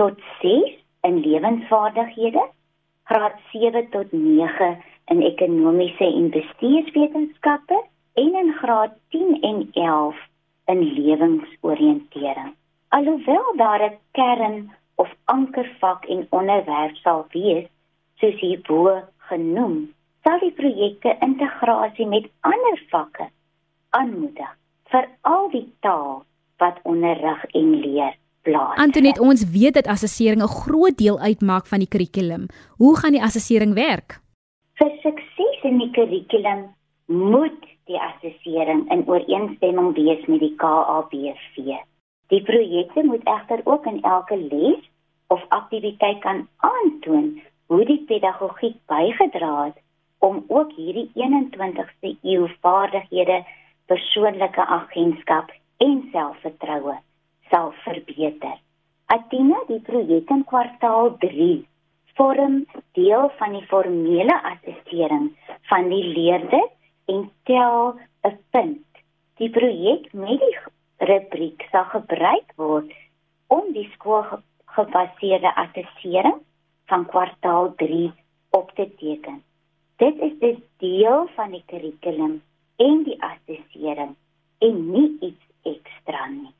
tot 0.00 0.22
6 0.42 0.78
in 1.06 1.20
lewensvaardighede, 1.26 2.44
graad 3.10 3.36
7 3.52 3.88
tot 3.90 4.12
9 4.12 4.70
in 5.12 5.22
ekonomiese 5.22 6.06
en 6.06 6.30
bestuurswetenskappe 6.30 7.82
en 8.14 8.34
in 8.44 8.52
graad 8.62 8.96
10 9.14 9.40
en 9.50 9.68
11 9.72 10.24
in 10.66 10.82
lewensoriëntering. 11.02 12.54
Alhoewel 12.88 13.56
daar 13.56 13.82
'n 13.90 13.98
kern 14.12 14.70
of 14.94 15.14
ankervak 15.24 16.04
en 16.04 16.26
onderwerp 16.30 16.94
sal 16.96 17.26
wees, 17.30 17.66
soos 18.16 18.40
hierbo 18.40 19.02
genoem, 19.16 19.94
sal 20.22 20.38
die 20.38 20.52
projekte 20.52 21.16
integrasie 21.20 22.06
met 22.06 22.30
ander 22.40 22.78
vakke 22.90 23.28
aanmoedig 23.90 24.56
vir 24.90 25.08
al 25.20 25.50
die 25.50 25.66
taal 25.80 26.24
wat 26.56 26.80
onderrig 26.82 27.44
en 27.44 27.74
leer 27.80 28.16
plaas. 28.42 28.76
Antoinette, 28.76 29.22
ons 29.22 29.44
weet 29.50 29.74
dat 29.74 29.86
assessering 29.86 30.42
'n 30.42 30.56
groot 30.62 30.96
deel 30.96 31.18
uitmaak 31.18 31.66
van 31.66 31.78
die 31.78 31.88
kurrikulum. 31.88 32.46
Hoe 32.76 32.96
gaan 32.96 33.12
die 33.12 33.22
assessering 33.22 33.74
werk? 33.74 34.20
Vir 34.74 34.90
sukses 35.02 35.62
in 35.62 35.78
die 35.78 35.90
kurrikulum 35.90 36.74
moet 37.06 37.62
die 37.84 38.00
assessering 38.00 38.90
in 38.92 39.04
ooreenstemming 39.06 39.94
wees 39.94 40.26
met 40.26 40.40
die 40.40 40.54
KABV. 40.56 41.78
Die 42.28 42.42
projekte 42.42 43.04
moet 43.04 43.24
egter 43.24 43.60
ook 43.64 43.86
in 43.86 44.02
elke 44.02 44.36
les 44.36 44.90
of 45.26 45.44
aktiwiteit 45.48 46.18
kan 46.20 46.48
aantoon 46.56 47.40
hoe 47.66 47.84
die 47.84 48.02
pedagogiek 48.08 48.76
bygedra 48.86 49.64
het 49.64 49.78
om 50.18 50.44
ook 50.48 50.72
hierdie 50.76 51.10
21ste 51.14 52.14
eeu 52.22 52.48
vaardighede, 52.60 53.44
persoonlike 53.86 54.64
agentskap 54.78 55.52
en 55.76 56.08
selfvertroue 56.12 56.96
sal 57.50 57.72
verbeter. 57.84 58.56
Atina 59.06 59.60
die 59.68 59.80
projek 59.80 60.30
in 60.34 60.44
kwartaal 60.44 61.14
3 61.22 61.52
vorm 62.18 62.64
deel 62.98 63.30
van 63.38 63.54
die 63.56 63.66
formele 63.70 64.36
assessering 64.52 65.30
van 65.70 65.88
die 65.92 66.04
leerders 66.16 66.74
en 67.06 67.30
tel 67.48 67.94
'n 68.28 68.36
punt. 68.50 68.86
Die 69.40 69.50
projek 69.50 70.12
met 70.12 70.40
die 70.44 70.56
rubriek 70.98 71.62
sal 71.72 71.86
gebruik 71.92 72.52
word 72.56 72.90
om 73.46 73.72
die 73.72 73.86
skoolgebaseerde 73.94 75.52
assessering 75.64 76.40
van 76.90 77.06
kwartaal 77.06 77.72
3 77.76 78.12
op 78.56 78.70
te 78.74 78.88
teken. 78.98 79.42
Dit 79.98 80.18
is 80.18 80.34
dus 80.38 80.60
deel 80.78 81.28
van 81.34 81.50
die 81.54 81.62
kurrikulum 81.66 82.40
en 82.76 83.02
die 83.06 83.18
assessering 83.22 84.14
en 84.58 84.76
nie 84.90 85.10
iets 85.20 85.44
ekstra 85.66 86.26
nie. 86.30 86.54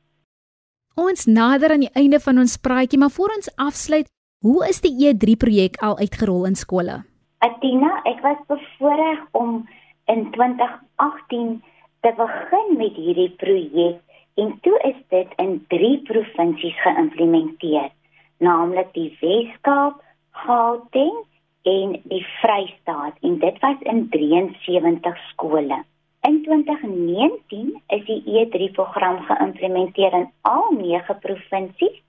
Ons 0.99 1.25
nader 1.25 1.71
aan 1.71 1.85
die 1.85 1.95
einde 1.95 2.19
van 2.19 2.41
ons 2.41 2.57
praatjie, 2.59 2.99
maar 2.99 3.13
voor 3.15 3.31
ons 3.35 3.51
afsluit, 3.55 4.09
hoe 4.43 4.67
is 4.67 4.81
die 4.83 4.91
E3 5.07 5.37
projek 5.39 5.79
al 5.83 5.97
uitgerol 5.97 6.45
in 6.49 6.55
skole? 6.59 7.01
Atina, 7.39 8.01
ek 8.03 8.19
was 8.23 8.39
bevoorreg 8.51 9.23
om 9.31 9.63
in 10.11 10.27
2018 10.35 11.61
te 12.03 12.11
begin 12.17 12.75
met 12.77 12.99
hierdie 12.99 13.31
projek 13.39 13.99
en 14.39 14.59
toe 14.61 14.77
is 14.87 14.99
dit 15.13 15.33
in 15.43 15.65
3 15.67 16.01
provinsies 16.07 16.77
geïmplementeer, 16.83 17.89
naamlik 18.37 18.93
die 18.95 19.09
Wes-Kaap, 19.21 19.99
Gauteng 20.45 21.17
en 21.67 21.95
die 22.11 22.25
Vrystaat 22.39 23.17
en 23.25 23.39
dit 23.39 23.59
was 23.63 23.81
in 23.93 24.05
73 24.13 25.17
skole. 25.31 25.83
In 26.27 26.41
2019 26.43 27.81
is 27.95 28.05
die 28.07 28.21
E3 28.27 28.71
program 28.75 29.19
geïmplementeer 29.27 30.15
in 30.21 30.27
al 30.47 30.71
9 30.77 31.17
provinsies 31.25 31.99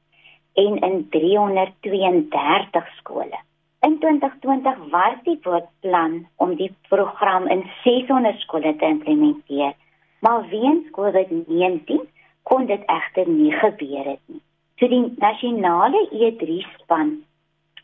en 0.54 0.78
in 0.86 1.06
332 1.10 2.94
skole. 2.98 3.38
In 3.80 3.98
2020 3.98 4.78
was 4.90 5.18
die 5.24 5.38
voorplan 5.42 6.26
om 6.36 6.54
die 6.54 6.72
program 6.88 7.46
in 7.48 7.64
600 7.82 8.40
skole 8.44 8.76
te 8.76 8.84
implementeer, 8.86 9.72
maar 10.20 10.48
weens 10.48 10.90
COVID-19 10.98 12.02
kon 12.50 12.66
dit 12.66 12.82
egter 12.90 13.28
nie 13.30 13.52
gebeur 13.54 14.06
het 14.12 14.22
nie. 14.26 14.42
So 14.78 14.88
die 14.90 15.02
nasionale 15.22 16.00
E3 16.10 16.62
span 16.74 17.12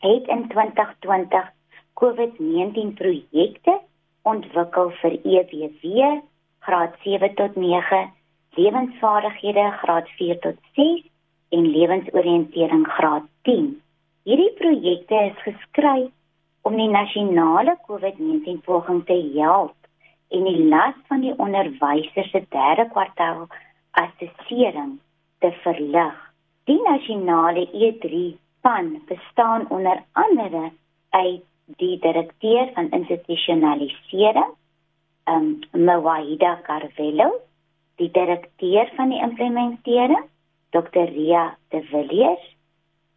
het 0.03 0.27
in 0.33 0.47
2020 0.51 1.51
COVID-19 2.01 2.93
projekte 2.99 3.77
ontwikkel 4.27 4.91
vir 5.01 5.15
EWW 5.23 6.09
graad 6.67 6.97
7 7.03 7.33
tot 7.39 7.55
9, 7.55 8.01
lewensvaardighede 8.59 9.65
graad 9.81 10.09
4 10.19 10.39
tot 10.45 10.59
6 10.75 11.05
en 11.55 11.69
lewensoriëntering 11.77 12.87
graad 12.97 13.29
10. 13.47 13.69
Hierdie 14.27 14.53
projekte 14.59 15.21
is 15.29 15.43
geskryf 15.45 16.11
om 16.67 16.75
die 16.75 16.89
nasionale 16.91 17.77
COVID-19 17.87 18.59
poging 18.67 19.05
te 19.07 19.15
help 19.37 19.75
en 20.35 20.43
die 20.43 20.65
las 20.67 20.97
van 21.07 21.23
die 21.23 21.33
onderwysers 21.39 22.33
se 22.33 22.43
derde 22.51 22.89
kwartaal 22.91 23.45
assessering 24.01 24.97
te 25.43 25.51
verlig. 25.63 26.15
Die 26.67 26.79
nasionale 26.83 27.65
E3 27.71 28.35
span 28.57 29.01
bestaan 29.07 29.69
onder 29.69 30.03
andere 30.11 30.71
uit 31.09 31.43
die 31.79 31.99
direkteur 31.99 32.69
van 32.73 32.91
institusionalisering, 32.91 34.53
um 35.27 35.59
Mawahida 35.71 36.59
Carvello, 36.63 37.31
die 37.95 38.11
direkteur 38.11 38.91
van 38.95 39.09
die 39.09 39.21
implementering, 39.21 40.25
Dr. 40.69 41.09
Ria 41.11 41.57
De 41.69 41.81
Villiers, 41.89 42.55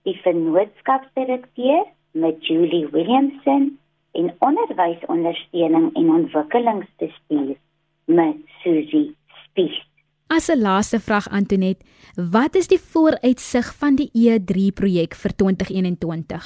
die 0.03 0.17
vennootskapsdirekteur 0.23 1.85
met 2.11 2.47
Julie 2.47 2.89
Williamson 2.89 3.79
en 4.13 4.35
onderwysondersteuning 4.39 5.95
en 5.95 6.11
ontwikkelingsbestuur 6.11 7.57
met 8.05 8.37
Susie 8.63 9.17
Spies. 9.45 9.90
As 10.37 10.47
'n 10.49 10.61
laaste 10.63 10.99
vraag 11.01 11.27
Antonet, 11.29 11.79
wat 12.15 12.55
is 12.55 12.69
die 12.69 12.79
vooruitsig 12.93 13.67
van 13.81 13.95
die 14.01 14.11
E3 14.15 14.71
projek 14.81 15.15
vir 15.23 15.33
2021? 15.43 16.45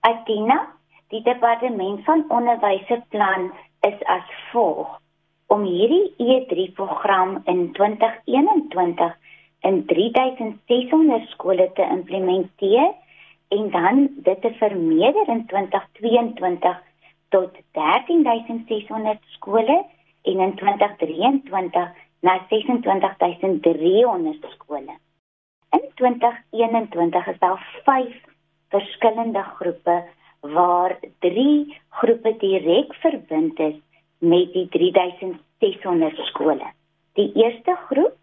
Atina, 0.00 0.56
die 1.14 1.22
departement 1.22 2.02
van 2.04 2.24
onderwys 2.28 2.86
se 2.86 2.98
plan 3.08 3.52
is 3.80 4.02
as 4.14 4.26
volg 4.50 4.88
om 5.46 5.62
hierdie 5.62 6.10
E3 6.18 6.72
program 6.74 7.42
in 7.44 7.72
2021 7.72 9.14
in 9.60 9.86
3600 9.86 11.28
skole 11.28 11.70
te 11.74 11.82
implementeer 11.82 12.90
en 13.48 13.70
dan 13.70 14.08
dit 14.16 14.40
te 14.40 14.52
vermeerder 14.58 15.28
in 15.28 15.46
2022 15.46 16.82
tot 17.28 17.50
13600 17.78 19.18
skole 19.38 19.84
en 20.22 20.40
in 20.40 20.54
2023 20.54 22.06
na 22.20 22.40
26300 22.48 24.50
skole. 24.54 24.94
In 25.70 25.82
2021 25.94 27.26
is 27.26 27.38
daar 27.38 27.80
5 27.84 28.14
verskillende 28.68 29.42
groepe 29.42 30.04
waar 30.40 30.98
3 31.18 31.80
groepe 31.88 32.36
direk 32.38 32.94
verbind 32.94 33.58
is 33.58 33.74
met 34.18 34.52
die 34.52 34.68
3600 34.68 36.16
skole. 36.16 36.66
Die 37.12 37.32
eerste 37.34 37.76
groep 37.88 38.16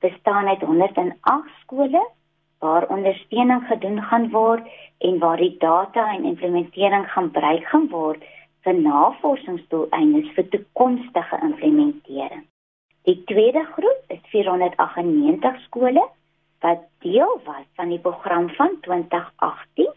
bestaan 0.00 0.48
uit 0.48 0.60
108 0.60 1.16
skole 1.60 2.10
waar 2.58 2.88
ondersteuning 2.88 3.66
gedoen 3.66 4.02
gaan 4.02 4.30
word 4.30 4.66
en 4.98 5.18
waar 5.18 5.36
die 5.36 5.56
data 5.58 6.14
en 6.14 6.24
implementering 6.24 7.10
gaan 7.10 7.30
gebruik 7.30 7.64
gaan 7.64 7.88
word 7.88 8.22
vir 8.62 8.78
navorsingsdoeleindes 8.78 10.30
vir 10.36 10.48
toekomstige 10.48 11.38
implementering. 11.42 12.46
Die 13.02 13.24
tweede 13.24 13.64
groep 13.64 14.02
is 14.14 14.20
498 14.30 15.56
skole 15.64 16.04
wat 16.62 16.84
deel 17.02 17.40
was 17.44 17.64
van 17.74 17.88
die 17.90 17.98
program 17.98 18.48
van 18.58 18.76
2018 18.80 19.90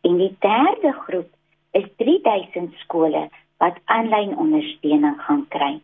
en 0.00 0.16
die 0.16 0.36
derde 0.40 0.92
groep 0.92 1.28
is 1.76 1.84
3000 1.96 2.72
skole 2.84 3.28
wat 3.60 3.76
aanlyn 3.84 4.32
ondersteuning 4.36 5.20
gaan 5.26 5.44
kry. 5.48 5.74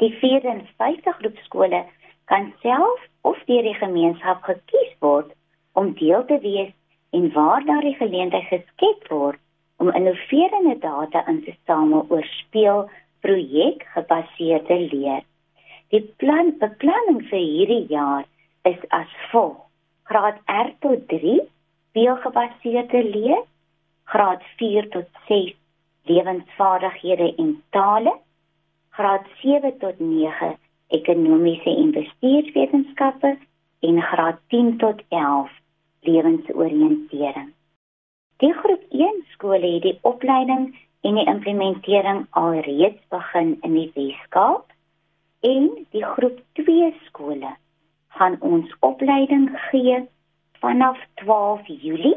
Die 0.00 0.14
vierde 0.22 0.48
en 0.48 0.64
vyfde 0.80 1.12
groep 1.20 1.36
skole 1.44 1.84
kan 2.24 2.52
self 2.64 3.04
of 3.20 3.44
deur 3.44 3.68
die 3.68 3.76
gemeenskap 3.76 4.42
gekies 4.48 4.92
word 5.04 5.32
om 5.72 5.92
deel 6.00 6.24
te 6.24 6.40
wees 6.40 6.72
en 7.12 7.32
waar 7.36 7.64
daar 7.68 7.84
die 7.84 7.96
geleentheid 8.00 8.48
geskep 8.48 9.08
word 9.12 9.40
om 9.76 9.92
innoverende 9.92 10.78
data 10.80 11.26
in 11.28 11.42
te 11.44 11.52
samel 11.66 12.06
oor 12.08 12.24
speel 12.40 12.86
projek 13.20 13.84
gebaseerde 13.92 14.86
leer. 14.88 15.26
Die 15.88 16.02
plan 16.20 16.50
beplanning 16.60 17.22
vir 17.30 17.40
hierdie 17.40 17.84
jaar 17.88 18.26
is 18.68 18.80
as 18.92 19.12
volg: 19.30 19.56
Graad 20.10 20.36
R 20.52 20.68
tot 20.84 21.06
3 21.08 21.38
speelgebaseerde 21.88 23.00
leer, 23.14 23.40
graad 24.12 24.44
4 24.60 24.88
tot 24.92 25.08
6 25.30 25.54
lewensvaardighede 26.10 27.30
en 27.44 27.54
tale, 27.70 28.14
graad 28.98 29.24
7 29.40 29.78
tot 29.78 29.98
9 30.00 30.52
ekonomiese 30.98 31.76
en 31.76 31.90
bestuurswetenskappe. 31.96 33.36
En 33.80 34.02
graad 34.02 34.40
10 34.48 34.76
tot 34.78 35.02
11 35.08 35.50
lewensoriëntering. 36.00 37.52
Die 38.42 38.52
groep 38.52 38.82
1 38.90 39.20
skole 39.32 39.70
het 39.74 39.82
die 39.82 39.98
opleiding 40.02 40.72
en 41.06 41.14
die 41.14 41.26
implementering 41.30 42.26
alreeds 42.30 42.98
begin 43.14 43.54
in 43.62 43.78
die 43.78 43.90
Weskaap 43.94 44.66
en 45.40 45.68
die 45.94 46.04
groep 46.04 46.40
2 46.60 46.92
skole 47.06 47.50
gaan 48.18 48.36
ons 48.40 48.70
opleiding 48.80 49.50
gee 49.70 50.00
vanaf 50.62 50.98
12 51.22 51.66
Julie 51.66 52.16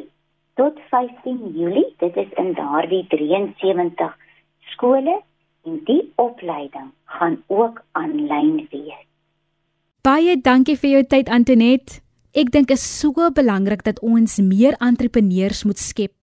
tot 0.60 0.80
15 0.90 1.54
Julie. 1.56 1.88
Dit 1.98 2.18
is 2.18 2.32
in 2.38 2.54
daardie 2.54 3.06
73 3.10 4.18
skole 4.74 5.22
en 5.66 5.82
die 5.86 6.02
opleiding 6.16 6.92
gaan 7.06 7.42
ook 7.48 7.84
aanlyn 7.92 8.68
wees. 8.72 9.06
Baie 10.02 10.38
dankie 10.42 10.78
vir 10.82 10.96
jou 10.96 11.04
tyd 11.06 11.30
Antonet. 11.30 12.00
Ek 12.34 12.50
dink 12.50 12.72
is 12.74 12.82
so 12.82 13.30
belangrik 13.36 13.84
dat 13.86 14.00
ons 14.02 14.40
meer 14.42 14.78
entrepreneurs 14.82 15.66
moet 15.68 15.78
skep. 15.78 16.21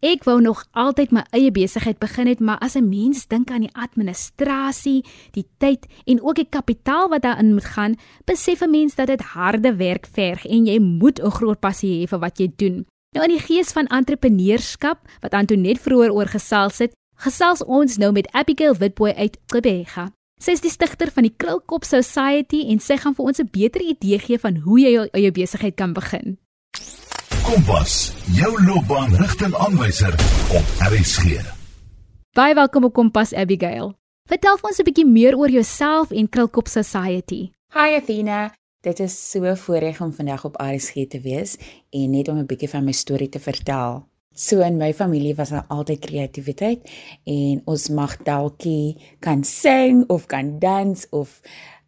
Ek 0.00 0.22
wou 0.24 0.38
nog 0.40 0.62
altyd 0.72 1.10
my 1.12 1.26
eie 1.36 1.50
besigheid 1.52 1.98
begin 2.00 2.24
het, 2.30 2.40
maar 2.40 2.56
as 2.64 2.74
'n 2.74 2.88
mens 2.88 3.26
dink 3.28 3.50
aan 3.50 3.60
die 3.60 3.76
administrasie, 3.76 5.04
die 5.32 5.44
tyd 5.58 5.86
en 6.06 6.22
ook 6.22 6.34
die 6.34 6.48
kapitaal 6.48 7.08
wat 7.08 7.22
daarin 7.22 7.52
moet 7.52 7.64
gaan, 7.64 7.96
besef 8.24 8.62
'n 8.62 8.70
mens 8.70 8.94
dat 8.94 9.06
dit 9.06 9.20
harde 9.20 9.76
werk 9.76 10.06
verg 10.06 10.46
en 10.46 10.66
jy 10.66 10.78
moet 10.78 11.20
'n 11.20 11.30
groot 11.30 11.60
passie 11.60 12.00
hê 12.00 12.08
vir 12.08 12.18
wat 12.18 12.38
jy 12.38 12.52
doen. 12.56 12.86
Nou 13.12 13.24
in 13.24 13.36
die 13.36 13.46
gees 13.46 13.72
van 13.72 13.86
entrepreneurskap 13.86 14.98
wat 15.20 15.32
Antonet 15.34 15.78
vroeër 15.78 16.12
oor 16.12 16.26
gesels 16.26 16.78
het, 16.78 16.92
gesels 17.16 17.64
ons 17.64 17.96
nou 17.96 18.12
met 18.12 18.32
Abigail 18.32 18.74
Witboy 18.74 19.10
uit 19.10 19.36
Gqeberha. 19.46 20.12
Sy 20.40 20.50
is 20.50 20.60
die 20.60 20.70
stigter 20.70 21.10
van 21.10 21.22
die 21.22 21.34
Krulkop 21.36 21.84
Society 21.84 22.64
en 22.70 22.78
sy 22.78 22.96
gaan 22.96 23.14
vir 23.14 23.26
ons 23.26 23.40
'n 23.40 23.48
beter 23.52 23.82
idee 23.82 24.18
gee 24.18 24.38
van 24.38 24.56
hoe 24.56 24.80
jy 24.80 24.90
jou 24.92 25.08
eie 25.12 25.30
besigheid 25.30 25.76
kan 25.76 25.92
begin. 25.92 26.38
Kompas, 27.50 28.12
jou 28.30 28.50
loopbaanrigtingaanwyser 28.62 30.12
op 30.54 30.68
RSG. 30.86 31.40
Baie 32.38 32.54
welkom 32.54 32.84
op 32.86 32.92
Kompas 32.94 33.32
Abigail. 33.34 33.90
Vertel 34.30 34.58
vir 34.60 34.68
ons 34.68 34.78
'n 34.78 34.86
bietjie 34.86 35.06
meer 35.06 35.34
oor 35.34 35.50
jouself 35.50 36.12
en 36.12 36.28
Krulkop 36.28 36.68
Society. 36.68 37.50
Hi 37.74 37.96
Athena. 37.98 38.54
Dit 38.80 39.00
is 39.00 39.30
so 39.30 39.54
voorreg 39.54 40.00
om 40.00 40.12
vandag 40.12 40.44
op 40.44 40.60
RSG 40.62 41.08
te 41.08 41.20
wees 41.20 41.56
en 41.90 42.10
net 42.10 42.28
om 42.28 42.38
'n 42.38 42.46
bietjie 42.46 42.70
van 42.70 42.84
my 42.84 42.92
storie 42.92 43.28
te 43.28 43.40
vertel. 43.40 44.06
So 44.34 44.60
in 44.60 44.76
my 44.76 44.94
familie 44.94 45.34
was 45.34 45.48
daar 45.48 45.64
altyd 45.68 45.98
kreatiwiteit 45.98 46.90
en 47.24 47.62
ons 47.64 47.88
mag 47.88 48.16
dalkie 48.16 48.96
kan 49.18 49.44
sing 49.44 50.04
of 50.08 50.26
kan 50.26 50.58
dans 50.58 51.06
of 51.10 51.40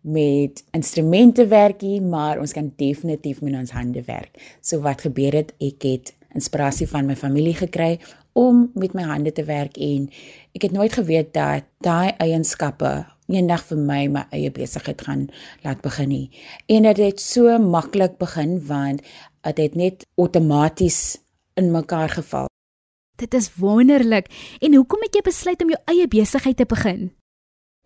met 0.02 0.64
instrumente 0.70 1.46
werkie, 1.46 2.00
maar 2.00 2.40
ons 2.42 2.52
kan 2.52 2.72
definitief 2.76 3.40
met 3.40 3.54
ons 3.54 3.70
hande 3.70 4.02
werk. 4.06 4.58
So 4.60 4.82
wat 4.82 5.06
gebeur 5.06 5.32
het, 5.32 5.54
ek 5.62 5.86
het 5.86 6.12
inspirasie 6.34 6.88
van 6.88 7.06
my 7.06 7.16
familie 7.16 7.54
gekry 7.54 7.98
om 8.32 8.70
met 8.74 8.94
my 8.96 9.04
hande 9.08 9.32
te 9.32 9.44
werk 9.44 9.76
en 9.76 10.08
ek 10.56 10.68
het 10.68 10.72
nooit 10.72 10.92
geweet 10.96 11.32
dat 11.36 11.68
daai 11.84 12.14
eienskappe 12.22 13.02
eendag 13.32 13.64
vir 13.68 13.80
my 13.80 14.00
my 14.12 14.24
eie 14.34 14.50
besigheid 14.52 15.00
gaan 15.06 15.26
laat 15.64 15.82
begin 15.84 16.08
nie. 16.08 16.28
En 16.68 16.88
dit 16.88 16.98
het 17.00 17.20
so 17.20 17.58
maklik 17.58 18.18
begin 18.20 18.58
want 18.66 19.04
dit 19.42 19.58
het 19.58 19.74
net 19.74 20.06
outomaties 20.16 21.18
in 21.54 21.72
mekaar 21.72 22.08
geval. 22.08 22.48
Dit 23.16 23.34
is 23.34 23.50
wonderlik. 23.54 24.28
En 24.60 24.74
hoekom 24.74 25.04
het 25.04 25.14
jy 25.14 25.22
besluit 25.22 25.62
om 25.62 25.70
jou 25.70 25.80
eie 25.92 26.08
besigheid 26.08 26.56
te 26.56 26.66
begin? 26.66 27.10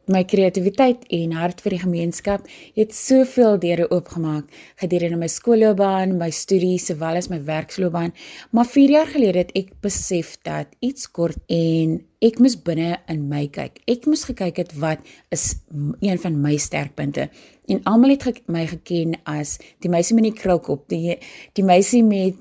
My 0.06 0.20
kreatiwiteit 0.22 1.02
en 1.10 1.32
hart 1.34 1.58
vir 1.64 1.74
die 1.74 1.80
gemeenskap 1.82 2.44
het 2.76 2.92
soveel 2.94 3.56
deure 3.58 3.88
oopgemaak 3.90 4.52
gedurende 4.78 5.16
my 5.18 5.26
skoolloopbaan, 5.26 6.12
my 6.14 6.28
studies 6.30 6.84
sowel 6.86 7.18
as 7.18 7.26
my 7.26 7.40
werksloopbaan. 7.42 8.12
Maar 8.54 8.68
4 8.70 8.92
jaar 8.94 9.08
gelede 9.10 9.40
het 9.42 9.50
ek 9.58 9.72
besef 9.82 10.36
dat 10.46 10.70
iets 10.78 11.08
kort 11.10 11.40
en 11.50 11.96
ek 12.22 12.38
moes 12.38 12.54
binne 12.54 12.92
in 13.10 13.24
my 13.26 13.48
kyk. 13.50 13.80
Ek 13.90 14.06
moes 14.06 14.22
gekyk 14.28 14.60
het 14.62 14.76
wat 14.78 15.02
is 15.34 15.56
een 15.74 16.20
van 16.22 16.38
my 16.38 16.54
sterkpunte. 16.54 17.26
En 17.66 17.82
almal 17.90 18.14
het 18.14 18.28
ge 18.28 18.34
my 18.46 18.62
geken 18.70 19.16
as 19.26 19.56
die 19.82 19.90
meisie 19.90 20.14
met 20.14 20.28
die 20.28 20.36
krulkop, 20.38 20.86
die 20.86 21.18
die 21.58 21.66
meisie 21.66 22.04
met 22.06 22.38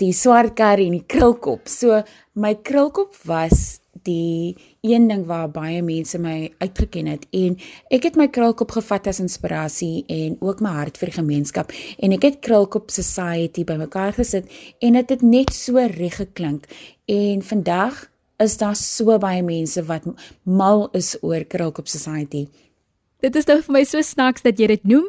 die 0.00 0.14
swart 0.16 0.56
kar 0.56 0.80
en 0.80 0.96
die 0.96 1.04
krulkop. 1.04 1.68
So 1.68 2.00
my 2.32 2.54
krulkop 2.64 3.12
was 3.28 3.82
die 4.08 4.56
een 4.80 5.08
ding 5.08 5.24
waar 5.26 5.50
baie 5.50 5.82
mense 5.82 6.18
my 6.18 6.52
uitgeken 6.58 7.06
het 7.06 7.26
en 7.34 7.56
ek 7.90 8.06
het 8.08 8.18
my 8.20 8.28
krulkop 8.30 8.70
gevat 8.76 9.08
as 9.10 9.18
inspirasie 9.20 10.04
en 10.06 10.36
ook 10.40 10.60
my 10.62 10.70
hart 10.76 11.00
vir 11.00 11.10
die 11.10 11.18
gemeenskap 11.18 11.72
en 11.98 12.14
ek 12.14 12.28
het 12.28 12.38
krulkop 12.46 12.92
society 12.94 13.64
bymekaar 13.66 14.14
gesit 14.18 14.46
en 14.78 14.94
dit 14.94 15.02
het, 15.02 15.10
het 15.10 15.22
net 15.22 15.52
so 15.54 15.78
reg 15.78 16.16
geklink. 16.20 16.66
En 17.06 17.42
vandag 17.42 18.06
is 18.38 18.56
daar 18.60 18.76
so 18.76 19.18
baie 19.18 19.42
mense 19.42 19.82
wat 19.88 20.06
mal 20.42 20.88
is 20.92 21.16
oor 21.22 21.44
krulkop 21.44 21.88
society 21.88 22.46
Dit 23.18 23.34
is 23.34 23.48
nou 23.50 23.56
vir 23.66 23.74
my 23.74 23.80
so 23.82 23.98
snaaks 23.98 24.44
dat 24.44 24.60
jy 24.62 24.68
dit 24.70 24.84
noem, 24.86 25.08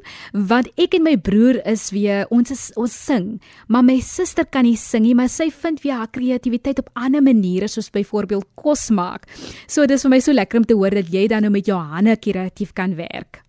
want 0.49 0.65
ek 0.81 0.95
en 0.97 1.03
my 1.05 1.11
broer 1.21 1.59
is 1.69 1.91
weer 1.93 2.25
ons 2.33 2.49
is, 2.49 2.63
ons 2.73 2.89
sing, 2.89 3.35
maar 3.69 3.85
my 3.85 3.99
suster 4.01 4.47
kan 4.49 4.65
nie 4.65 4.79
sing 4.81 5.05
nie, 5.05 5.13
maar 5.13 5.29
sy 5.29 5.51
vind 5.53 5.83
weer 5.83 5.99
haar 5.99 6.09
kreatiwiteit 6.09 6.81
op 6.81 6.89
ander 6.97 7.21
maniere 7.21 7.69
soos 7.69 7.91
byvoorbeeld 7.93 8.49
kos 8.57 8.87
maak. 8.89 9.29
So 9.69 9.85
dis 9.85 10.07
vir 10.07 10.15
my 10.15 10.23
so 10.25 10.33
lekker 10.33 10.63
om 10.63 10.65
te 10.65 10.79
hoor 10.79 10.97
dat 10.97 11.13
jy 11.13 11.27
dan 11.29 11.45
nou 11.45 11.53
met 11.53 11.69
jou 11.69 11.77
hande 11.77 12.17
kreatief 12.17 12.73
kan 12.73 12.97
werk. 12.97 13.43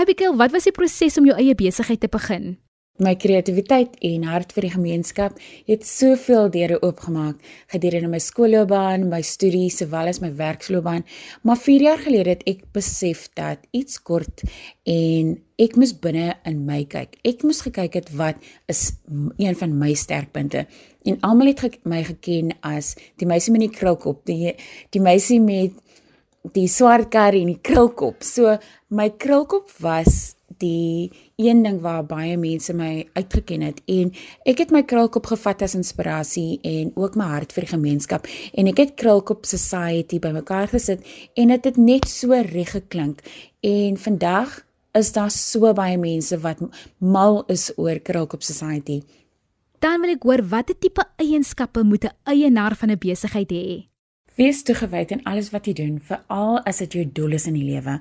Abigail, 0.00 0.32
wat 0.40 0.56
was 0.56 0.64
die 0.64 0.72
proses 0.72 1.20
om 1.20 1.28
jou 1.28 1.36
eie 1.36 1.52
besigheid 1.56 2.00
te 2.00 2.08
begin? 2.08 2.54
My 2.96 3.12
kreatiwiteit 3.20 3.98
en 4.08 4.22
hart 4.24 4.54
vir 4.56 4.64
die 4.64 4.72
gemeenskap 4.72 5.40
het 5.68 5.82
soveel 5.84 6.46
deure 6.48 6.78
oopgemaak 6.80 7.42
gedurende 7.74 8.08
my 8.08 8.20
skoolloopbaan, 8.24 9.04
my 9.10 9.20
studies 9.20 9.76
sowel 9.82 10.08
as 10.08 10.22
my 10.22 10.30
werksloopbaan. 10.38 11.04
Maar 11.44 11.60
4 11.60 11.84
jaar 11.84 12.00
gelede 12.00 12.32
het 12.32 12.46
ek 12.48 12.62
besef 12.72 13.26
dat 13.36 13.60
iets 13.76 14.00
kort 14.00 14.46
en 14.88 15.34
ek 15.60 15.76
moes 15.76 15.92
binne 15.92 16.38
in 16.48 16.62
my 16.64 16.84
kyk. 16.88 17.18
Ek 17.20 17.44
moes 17.44 17.60
gekyk 17.66 18.00
het 18.00 18.08
wat 18.16 18.40
is 18.72 18.94
een 19.36 19.56
van 19.60 19.76
my 19.76 19.92
sterkpunte. 19.92 20.64
En 21.04 21.20
almal 21.20 21.52
het 21.52 21.60
ge 21.60 21.70
my 21.84 22.00
geken 22.04 22.54
as 22.64 22.94
die 23.20 23.28
meisie 23.28 23.52
met 23.52 23.66
die 23.66 23.74
krulkop, 23.76 24.24
die 24.24 24.56
die 24.96 25.04
meisie 25.04 25.40
met 25.40 25.76
die 26.56 26.68
swart 26.68 27.10
kar 27.12 27.36
en 27.36 27.52
die 27.52 27.60
krulkop. 27.60 28.24
So 28.24 28.56
my 28.88 29.10
krulkop 29.10 29.68
was 29.84 30.32
die 30.62 31.12
een 31.36 31.62
ding 31.62 31.80
waar 31.84 32.06
baie 32.08 32.36
mense 32.40 32.72
my 32.72 33.08
uitgeken 33.12 33.60
het 33.60 33.80
en 33.92 34.08
ek 34.48 34.62
het 34.62 34.70
my 34.72 34.80
krulkop 34.88 35.26
gevat 35.28 35.60
as 35.66 35.74
inspirasie 35.76 36.56
en 36.64 36.94
ook 36.96 37.16
my 37.20 37.26
hart 37.28 37.50
vir 37.52 37.66
die 37.66 37.72
gemeenskap. 37.74 38.28
En 38.56 38.70
ek 38.70 38.78
het 38.80 38.94
krulkop 38.96 39.44
society 39.44 40.16
bymekaar 40.16 40.70
gesit 40.72 41.02
en 41.36 41.50
dit 41.52 41.58
het, 41.58 41.66
het 41.68 41.76
net 41.76 42.08
so 42.08 42.32
reg 42.32 42.72
geklink. 42.72 43.20
En 43.60 43.98
vandag 44.00 44.54
is 44.96 45.10
daar 45.12 45.30
so 45.30 45.74
baie 45.76 45.98
mense 46.00 46.38
wat 46.40 46.62
mal 47.04 47.42
is 47.52 47.68
oor 47.76 48.00
krulkop 48.00 48.40
society. 48.40 49.02
Dan 49.84 50.00
wil 50.00 50.14
ek 50.14 50.24
hoor 50.24 50.40
watter 50.40 50.78
tipe 50.80 51.04
eienskappe 51.20 51.82
moet 51.84 52.04
'n 52.04 52.16
eienaar 52.24 52.76
van 52.80 52.90
'n 52.90 52.98
besigheid 52.98 53.50
hê? 53.52 53.84
Wees 54.36 54.62
toegewyd 54.62 55.10
in 55.10 55.24
alles 55.24 55.50
wat 55.50 55.66
jy 55.66 55.72
doen 55.72 56.00
veral 56.00 56.64
as 56.64 56.78
dit 56.78 56.92
jou 56.92 57.04
doel 57.12 57.32
is 57.32 57.46
in 57.46 57.54
die 57.54 57.68
lewe 57.74 58.00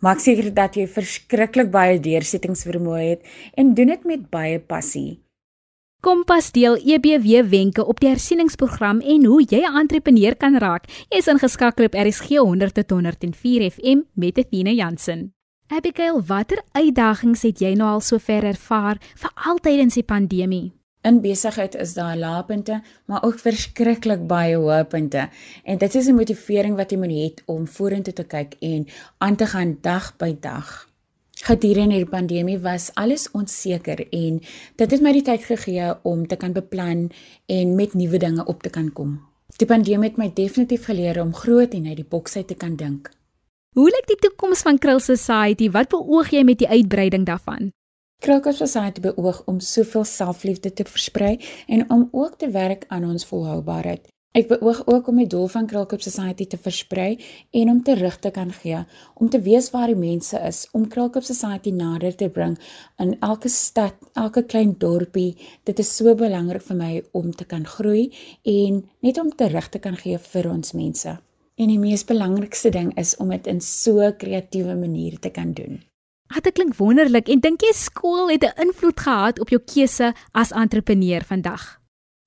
Maak 0.00 0.20
seker 0.20 0.54
dat 0.54 0.76
jy 0.76 0.86
verskriklik 0.86 1.70
baie 1.70 2.00
deursettingsvermoë 2.00 3.04
het 3.08 3.22
en 3.54 3.74
doen 3.74 3.92
dit 3.94 4.04
met 4.04 4.30
baie 4.30 4.58
passie. 4.58 5.20
Kompas 6.04 6.50
deel 6.52 6.76
EBW 6.76 7.46
wenke 7.48 7.84
op 7.84 8.00
die 8.00 8.10
hersieningsprogram 8.10 9.00
en 9.00 9.24
hoe 9.24 9.40
jy 9.48 9.62
'n 9.64 9.78
entrepreneur 9.80 10.36
kan 10.36 10.58
raak. 10.58 10.84
Jy 11.08 11.18
is 11.18 11.26
ingeskakel 11.26 11.84
op 11.84 11.94
RSG 11.94 12.36
100 12.36 12.74
tot 12.74 12.90
104 12.90 13.70
FM 13.70 14.02
met 14.12 14.38
Athena 14.38 14.70
Jansen. 14.70 15.32
Abigail, 15.68 16.20
watter 16.22 16.60
uitdagings 16.72 17.42
het 17.42 17.58
jy 17.58 17.74
nou 17.74 17.88
al 17.88 18.00
sover 18.00 18.44
ervaar 18.44 18.98
vir 19.16 19.30
altyd 19.34 19.78
in 19.78 19.88
die 19.88 20.02
pandemie? 20.02 20.83
In 21.04 21.20
besigheid 21.20 21.74
is 21.74 21.94
daar 21.94 22.16
laagpunte, 22.16 22.82
maar 23.04 23.22
ook 23.22 23.38
verskriklik 23.38 24.22
baie 24.26 24.56
hoëpunte. 24.56 25.28
En 25.64 25.78
dit 25.78 25.94
is 25.94 26.06
'n 26.06 26.14
motivering 26.14 26.76
wat 26.76 26.90
jy 26.90 26.98
moet 26.98 27.10
hê 27.10 27.44
om 27.44 27.66
vorentoe 27.66 28.12
te 28.12 28.24
kyk 28.24 28.56
en 28.60 28.86
aan 29.18 29.36
te 29.36 29.46
gaan 29.46 29.78
dag 29.80 30.16
by 30.16 30.36
dag. 30.40 30.88
Gedurende 31.30 31.94
die 31.94 32.06
pandemie 32.06 32.58
was 32.58 32.90
alles 32.94 33.30
onseker 33.30 34.06
en 34.10 34.40
dit 34.76 34.90
het 34.90 35.00
my 35.00 35.12
die 35.12 35.22
tyd 35.22 35.44
gegee 35.44 35.92
om 36.02 36.26
te 36.26 36.36
kan 36.36 36.52
beplan 36.52 37.10
en 37.46 37.74
met 37.74 37.94
nuwe 37.94 38.18
dinge 38.18 38.44
op 38.44 38.62
te 38.62 38.70
kan 38.70 38.92
kom. 38.92 39.20
Die 39.56 39.66
pandemie 39.66 40.08
het 40.08 40.16
my 40.16 40.30
definitief 40.34 40.84
geleer 40.84 41.20
om 41.20 41.34
groot 41.34 41.74
en 41.74 41.86
uit 41.86 41.96
die 41.96 42.08
boks 42.08 42.36
uit 42.36 42.46
te 42.46 42.54
kan 42.54 42.76
dink. 42.76 43.10
Hoe 43.74 43.90
lyk 43.90 44.06
die 44.06 44.16
toekoms 44.16 44.62
van 44.62 44.78
Krill 44.78 45.00
Society? 45.00 45.70
Wat 45.70 45.88
beoog 45.88 46.30
jy 46.30 46.42
met 46.42 46.58
die 46.58 46.68
uitbreiding 46.68 47.26
daarvan? 47.26 47.72
Krokus 48.24 48.56
Society 48.56 49.00
beoog 49.04 49.42
om 49.44 49.60
soveel 49.60 50.04
selfliefde 50.08 50.72
te 50.72 50.84
versprei 50.88 51.36
en 51.66 51.90
om 51.90 52.08
ook 52.12 52.38
te 52.40 52.50
werk 52.50 52.84
aan 52.88 53.04
ons 53.04 53.26
volhoubaarheid. 53.28 54.08
Ek 54.34 54.48
beoog 54.48 54.80
ook 54.90 55.06
om 55.12 55.20
die 55.20 55.28
doel 55.30 55.46
van 55.52 55.68
Krokus 55.70 56.08
Society 56.08 56.46
te 56.50 56.58
versprei 56.58 57.18
en 57.60 57.70
om 57.70 57.82
terug 57.86 58.16
te 58.18 58.32
kan 58.34 58.50
gee, 58.62 58.80
om 59.14 59.28
te 59.30 59.42
weet 59.44 59.68
waar 59.70 59.92
die 59.92 60.00
mense 60.00 60.40
is, 60.48 60.64
om 60.72 60.88
Krokus 60.88 61.28
Society 61.30 61.70
nader 61.70 62.16
te 62.16 62.32
bring 62.32 62.56
in 62.98 63.14
elke 63.20 63.52
stad, 63.52 63.94
elke 64.18 64.42
klein 64.42 64.74
dorpie. 64.78 65.36
Dit 65.62 65.78
is 65.78 65.92
so 65.94 66.16
belangrik 66.18 66.64
vir 66.66 66.80
my 66.80 66.92
om 67.12 67.30
te 67.30 67.46
kan 67.46 67.68
groei 67.76 68.08
en 68.42 68.82
net 69.06 69.20
om 69.22 69.30
terug 69.30 69.68
te 69.68 69.78
kan 69.78 70.00
gee 70.00 70.18
vir 70.18 70.50
ons 70.50 70.72
mense. 70.72 71.18
En 71.54 71.70
die 71.70 71.78
mees 71.78 72.08
belangrikste 72.08 72.74
ding 72.74 72.96
is 72.98 73.14
om 73.22 73.36
dit 73.36 73.46
in 73.52 73.60
so 73.60 74.14
kreatiewe 74.18 74.74
manier 74.74 75.20
te 75.20 75.30
kan 75.30 75.52
doen. 75.52 75.84
Dit 76.32 76.52
klink 76.52 76.76
wonderlik 76.76 77.28
en 77.32 77.40
dink 77.40 77.62
jy 77.64 77.72
skool 77.72 78.28
het 78.28 78.44
'n 78.44 78.60
invloed 78.66 79.00
gehad 79.00 79.40
op 79.40 79.48
jou 79.48 79.60
keuse 79.64 80.12
as 80.32 80.52
entrepreneur 80.52 81.24
vandag? 81.24 81.80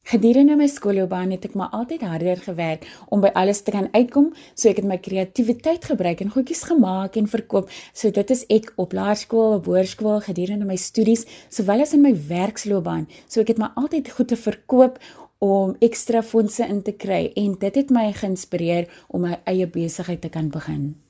Gedurende 0.08 0.56
my 0.56 0.68
skoolloopbaan 0.68 1.32
het 1.32 1.46
ek 1.46 1.54
maar 1.54 1.70
altyd 1.70 2.02
harder 2.02 2.38
gewerk 2.38 2.88
om 3.10 3.22
by 3.22 3.28
alles 3.34 3.62
te 3.62 3.72
kan 3.72 3.90
uitkom, 3.92 4.34
so 4.56 4.70
ek 4.70 4.76
het 4.76 4.86
my 4.86 4.98
kreatiwiteit 4.98 5.86
gebruik 5.86 6.22
en 6.22 6.32
goedjies 6.32 6.64
gemaak 6.64 7.16
en 7.16 7.28
verkoop. 7.28 7.70
So 7.94 8.10
dit 8.10 8.30
is 8.30 8.46
ek 8.48 8.74
op 8.76 8.94
laerskool, 8.94 9.54
op 9.54 9.66
hoërskool, 9.66 10.22
gedurende 10.22 10.66
my 10.66 10.76
studies, 10.76 11.26
sowel 11.50 11.82
as 11.82 11.94
in 11.94 12.02
my 12.02 12.14
werksloopbaan. 12.28 13.08
So 13.28 13.42
ek 13.42 13.48
het 13.48 13.58
maar 13.58 13.76
altyd 13.76 14.10
goed 14.10 14.28
te 14.28 14.36
verkoop 14.36 14.98
om 15.38 15.76
ekstra 15.80 16.22
fondse 16.22 16.68
in 16.68 16.82
te 16.82 16.92
kry 16.92 17.32
en 17.36 17.58
dit 17.60 17.76
het 17.76 17.90
my 17.90 18.14
geïnspireer 18.14 18.88
om 19.08 19.22
my 19.22 19.42
eie 19.46 19.68
besigheid 19.68 20.22
te 20.22 20.30
kan 20.30 20.50
begin. 20.50 21.07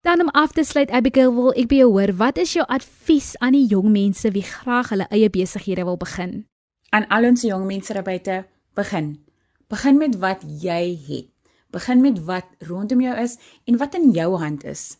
Dan 0.00 0.20
om 0.20 0.28
af 0.28 0.52
te 0.52 0.64
sluit 0.64 0.90
Abigail 0.90 1.34
wil 1.34 1.54
ek 1.58 1.68
by 1.70 1.80
jou 1.80 1.88
hoor, 1.90 2.12
wat 2.18 2.38
is 2.38 2.52
jou 2.54 2.66
advies 2.70 3.32
aan 3.42 3.56
die 3.56 3.66
jong 3.66 3.88
mense 3.90 4.30
wie 4.34 4.44
graag 4.46 4.92
hulle 4.94 5.06
eie 5.10 5.30
besighede 5.30 5.84
wil 5.84 5.96
begin? 5.98 6.44
Aan 6.94 7.08
al 7.10 7.26
ons 7.30 7.42
jong 7.42 7.66
mense 7.66 7.92
daar 7.92 8.06
buite, 8.06 8.44
begin. 8.78 9.16
Begin 9.68 9.98
met 9.98 10.14
wat 10.22 10.44
jy 10.62 10.94
het. 11.08 11.32
Begin 11.74 12.00
met 12.00 12.20
wat 12.28 12.46
rondom 12.68 13.02
jou 13.02 13.16
is 13.18 13.34
en 13.66 13.80
wat 13.80 13.98
in 13.98 14.12
jou 14.14 14.36
hand 14.38 14.64
is. 14.64 14.94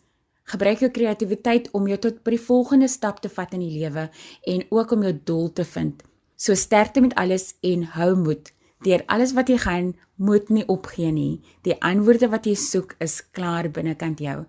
Gebruik 0.51 0.83
jou 0.83 0.91
kreatiwiteit 0.91 1.71
om 1.71 1.87
jou 1.87 1.97
tot 2.03 2.19
by 2.23 2.35
die 2.35 2.43
volgende 2.43 2.87
stap 2.91 3.23
te 3.23 3.31
vat 3.31 3.55
in 3.55 3.63
die 3.63 3.73
lewe 3.79 4.09
en 4.47 4.65
ook 4.69 4.91
om 4.91 5.07
jou 5.07 5.13
doel 5.23 5.49
te 5.53 5.65
vind. 5.67 6.03
So 6.35 6.55
sterkte 6.55 7.01
met 7.01 7.15
alles 7.15 7.53
en 7.63 7.87
hou 7.95 8.13
moed. 8.19 8.51
Deur 8.83 9.03
alles 9.07 9.33
wat 9.33 9.49
jy 9.49 9.57
gaan, 9.57 9.95
moet 10.15 10.51
nie 10.53 10.67
opgee 10.67 11.11
nie. 11.11 11.41
Die 11.63 11.79
antwoorde 11.81 12.29
wat 12.29 12.45
jy 12.45 12.55
soek 12.59 12.95
is 13.03 13.21
klaar 13.31 13.71
binnekant 13.71 14.19
jou. 14.19 14.45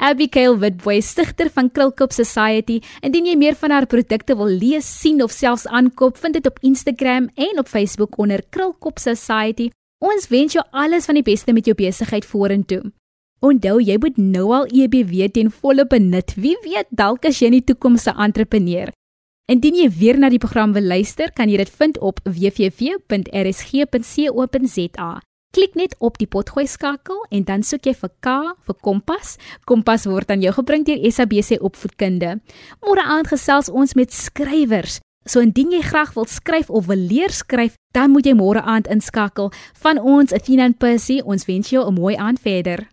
Abigail 0.00 0.56
Witboy, 0.58 1.00
stigter 1.04 1.50
van 1.52 1.68
Krulkop 1.70 2.12
Society. 2.16 2.80
Indien 3.04 3.26
jy 3.28 3.36
meer 3.36 3.54
van 3.60 3.70
haar 3.70 3.86
produkte 3.86 4.32
wil 4.36 4.48
lees, 4.48 4.88
sien 4.88 5.20
of 5.22 5.30
selfs 5.30 5.66
aankoop, 5.68 6.16
vind 6.16 6.34
dit 6.38 6.46
op 6.48 6.58
Instagram 6.64 7.28
en 7.36 7.58
op 7.60 7.68
Facebook 7.68 8.18
onder 8.18 8.40
Krulkop 8.48 8.98
Society. 8.98 9.68
Ons 10.00 10.28
wens 10.32 10.56
jou 10.56 10.64
alles 10.72 11.04
van 11.04 11.14
die 11.20 11.26
beste 11.26 11.52
met 11.52 11.68
jou 11.68 11.76
besigheid 11.76 12.24
vorentoe. 12.24 12.82
Onthou, 13.44 13.80
jy 13.80 13.96
moet 14.00 14.16
nou 14.16 14.52
al 14.56 14.66
EBW 14.72 15.28
ten 15.32 15.50
volle 15.52 15.84
benut. 15.88 16.34
Wie 16.36 16.56
weet, 16.64 16.88
dalk 16.90 17.24
as 17.28 17.38
jy 17.40 17.48
'n 17.52 17.64
toekomstige 17.64 18.16
entrepreneur. 18.16 18.88
Indien 19.48 19.74
jy 19.74 19.90
weer 19.90 20.18
na 20.18 20.28
die 20.28 20.38
program 20.38 20.72
wil 20.72 20.82
luister, 20.82 21.32
kan 21.32 21.48
jy 21.48 21.56
dit 21.56 21.70
vind 21.70 21.98
op 21.98 22.20
www.rsg.co.za. 22.24 23.10
Klik 25.50 25.74
net 25.74 25.96
op 25.98 26.14
die 26.20 26.28
potgooi 26.30 26.62
skakel 26.70 27.24
en 27.34 27.42
dan 27.42 27.64
soek 27.66 27.88
jy 27.88 27.94
vir 27.98 28.10
K 28.22 28.34
vir 28.68 28.76
Kompas. 28.86 29.32
Kompas 29.66 30.04
word 30.06 30.30
aan 30.30 30.44
jou 30.44 30.52
gebring 30.54 30.84
deur 30.86 31.02
SABC 31.02 31.58
Opvoedkunde. 31.58 32.36
Môre 32.86 33.02
aand 33.02 33.32
gesels 33.32 33.66
ons 33.66 33.96
met 33.98 34.14
skrywers. 34.14 35.00
So 35.26 35.42
indien 35.42 35.74
jy 35.74 35.82
graag 35.82 36.14
wil 36.14 36.30
skryf 36.30 36.70
of 36.70 36.86
wil 36.86 37.02
leer 37.02 37.34
skryf, 37.34 37.74
dan 37.90 38.14
moet 38.14 38.30
jy 38.30 38.36
môre 38.38 38.62
aand 38.62 38.86
inskakel 38.94 39.50
van 39.82 39.98
ons 39.98 40.30
Athena 40.30 40.70
and 40.70 40.78
Percy. 40.78 41.18
Ons 41.18 41.50
wens 41.50 41.74
jou 41.74 41.82
'n 41.82 41.98
mooi 41.98 42.14
aand 42.14 42.38
verder. 42.38 42.86